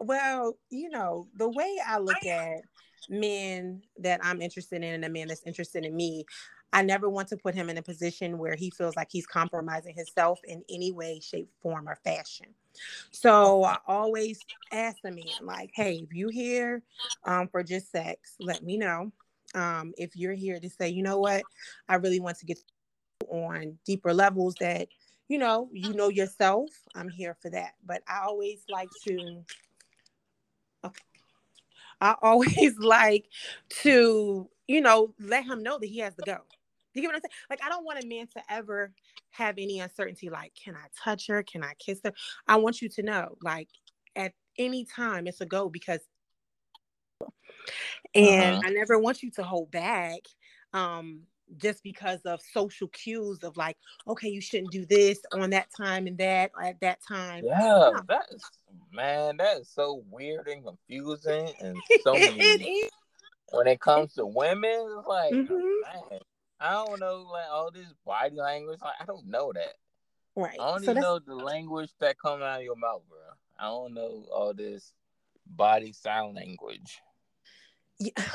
[0.00, 2.60] well, you know, the way I look at
[3.08, 6.24] men that I'm interested in and a man that's interested in me,
[6.72, 9.94] I never want to put him in a position where he feels like he's compromising
[9.94, 12.48] himself in any way, shape, form, or fashion.
[13.10, 16.82] So I always ask the man, like, hey, if you're here
[17.24, 19.12] um, for just sex, let me know
[19.54, 21.44] um, if you're here to say, you know what,
[21.88, 22.58] I really want to get
[23.28, 24.88] on deeper levels that,
[25.28, 27.72] you know, you know yourself, I'm here for that.
[27.84, 29.44] But I always like to.
[32.00, 33.26] I always like
[33.82, 36.38] to, you know, let him know that he has to go.
[36.96, 37.30] You get what I'm saying?
[37.50, 38.92] Like, I don't want a man to ever
[39.30, 40.30] have any uncertainty.
[40.30, 41.42] Like, can I touch her?
[41.42, 42.12] Can I kiss her?
[42.48, 43.68] I want you to know, like,
[44.14, 46.00] at any time, it's a go because
[48.14, 48.62] and uh-huh.
[48.64, 50.20] I never want you to hold back.
[50.72, 51.22] Um,
[51.58, 53.76] just because of social cues of like,
[54.08, 57.44] okay, you shouldn't do this on that time and that at that time.
[57.44, 58.00] Yeah, yeah.
[58.08, 58.50] that's
[58.92, 62.88] man, that is so weird and confusing and so many.
[63.52, 66.10] when it comes to women, it's like, mm-hmm.
[66.10, 66.20] man,
[66.60, 68.78] I don't know, like all this body language.
[68.82, 69.74] Like, I don't know that.
[70.34, 70.58] Right.
[70.60, 73.18] I don't so even know the language that comes out of your mouth, bro.
[73.58, 74.92] I don't know all this
[75.46, 77.00] body sign language.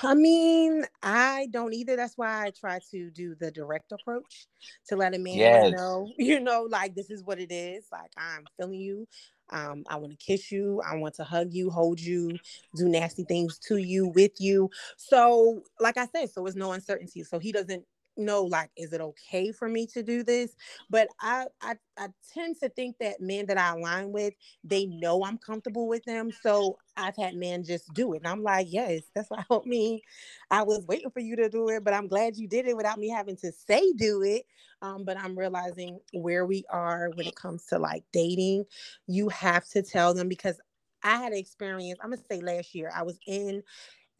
[0.02, 1.96] I mean, I don't either.
[1.96, 4.48] That's why I try to do the direct approach
[4.88, 5.74] to let a man yes.
[5.74, 7.86] know, you know, like this is what it is.
[7.92, 9.08] Like I'm feeling you.
[9.52, 10.82] Um, I want to kiss you.
[10.90, 12.38] I want to hug you, hold you,
[12.76, 14.70] do nasty things to you, with you.
[14.96, 17.24] So, like I said, so it's no uncertainty.
[17.24, 17.84] So he doesn't
[18.18, 20.56] know like is it okay for me to do this?
[20.90, 24.34] But I, I i tend to think that men that i align with
[24.64, 28.44] they know i'm comfortable with them so i've had men just do it and i'm
[28.44, 30.02] like yes that's what helped me
[30.50, 33.00] i was waiting for you to do it but i'm glad you did it without
[33.00, 34.44] me having to say do it.
[34.82, 38.66] Um, but i'm realizing where we are when it comes to like dating
[39.08, 40.60] you have to tell them because
[41.04, 43.62] i had an experience i'm gonna say last year i was in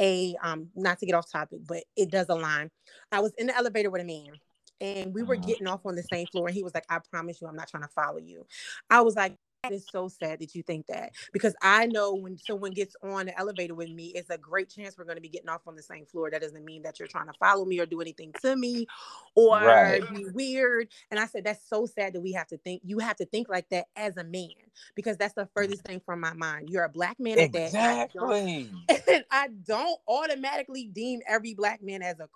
[0.02, 2.70] a um not to get off topic, but it does align.
[3.12, 4.34] I was in the elevator with a man
[4.82, 5.46] and we were uh-huh.
[5.46, 7.70] getting off on the same floor and he was like, I promise you, I'm not
[7.70, 8.46] trying to follow you.
[8.90, 9.38] I was like,
[9.70, 13.38] is so sad that you think that because I know when someone gets on the
[13.38, 15.84] elevator with me, it's a great chance we're going to be getting off on the
[15.84, 16.32] same floor.
[16.32, 18.88] That doesn't mean that you're trying to follow me or do anything to me
[19.36, 20.02] or right.
[20.14, 20.88] be weird.
[21.12, 23.50] And I said, that's so sad that we have to think, you have to think
[23.50, 24.50] like that as a man
[24.96, 25.50] because that's the mm.
[25.56, 26.70] furthest thing from my mind.
[26.70, 28.70] You're a black man at exactly.
[28.88, 29.02] that.
[29.12, 32.30] And I don't automatically deem every black man as a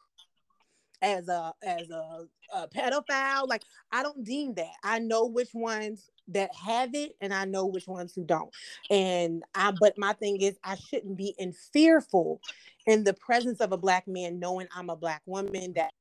[1.02, 3.48] as a as a, a pedophile.
[3.48, 4.74] Like I don't deem that.
[4.84, 8.54] I know which ones that have it and I know which ones who don't.
[8.90, 12.42] And I but my thing is I shouldn't be in fearful
[12.86, 15.92] in the presence of a black man knowing I'm a black woman that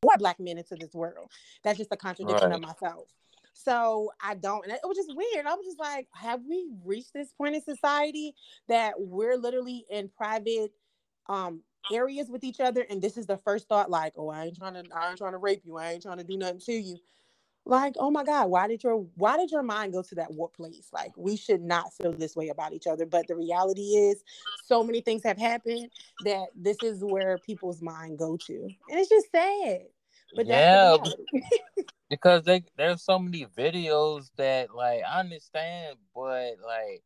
[0.00, 1.30] brought black men into this world.
[1.62, 2.56] That's just a contradiction right.
[2.56, 3.08] of myself.
[3.52, 5.46] So I don't, and it was just weird.
[5.46, 8.34] I was just like, have we reached this point in society
[8.68, 10.72] that we're literally in private
[11.28, 11.62] um
[11.92, 14.74] areas with each other and this is the first thought like oh i ain't trying
[14.74, 16.96] to i ain't trying to rape you i ain't trying to do nothing to you
[17.66, 20.56] like oh my god why did your why did your mind go to that warp
[20.56, 20.88] place?
[20.92, 24.22] Like we should not feel this way about each other but the reality is
[24.64, 25.90] so many things have happened
[26.24, 29.82] that this is where people's mind go to and it's just sad
[30.34, 30.96] but yeah
[32.08, 37.02] because they there's so many videos that like i understand but like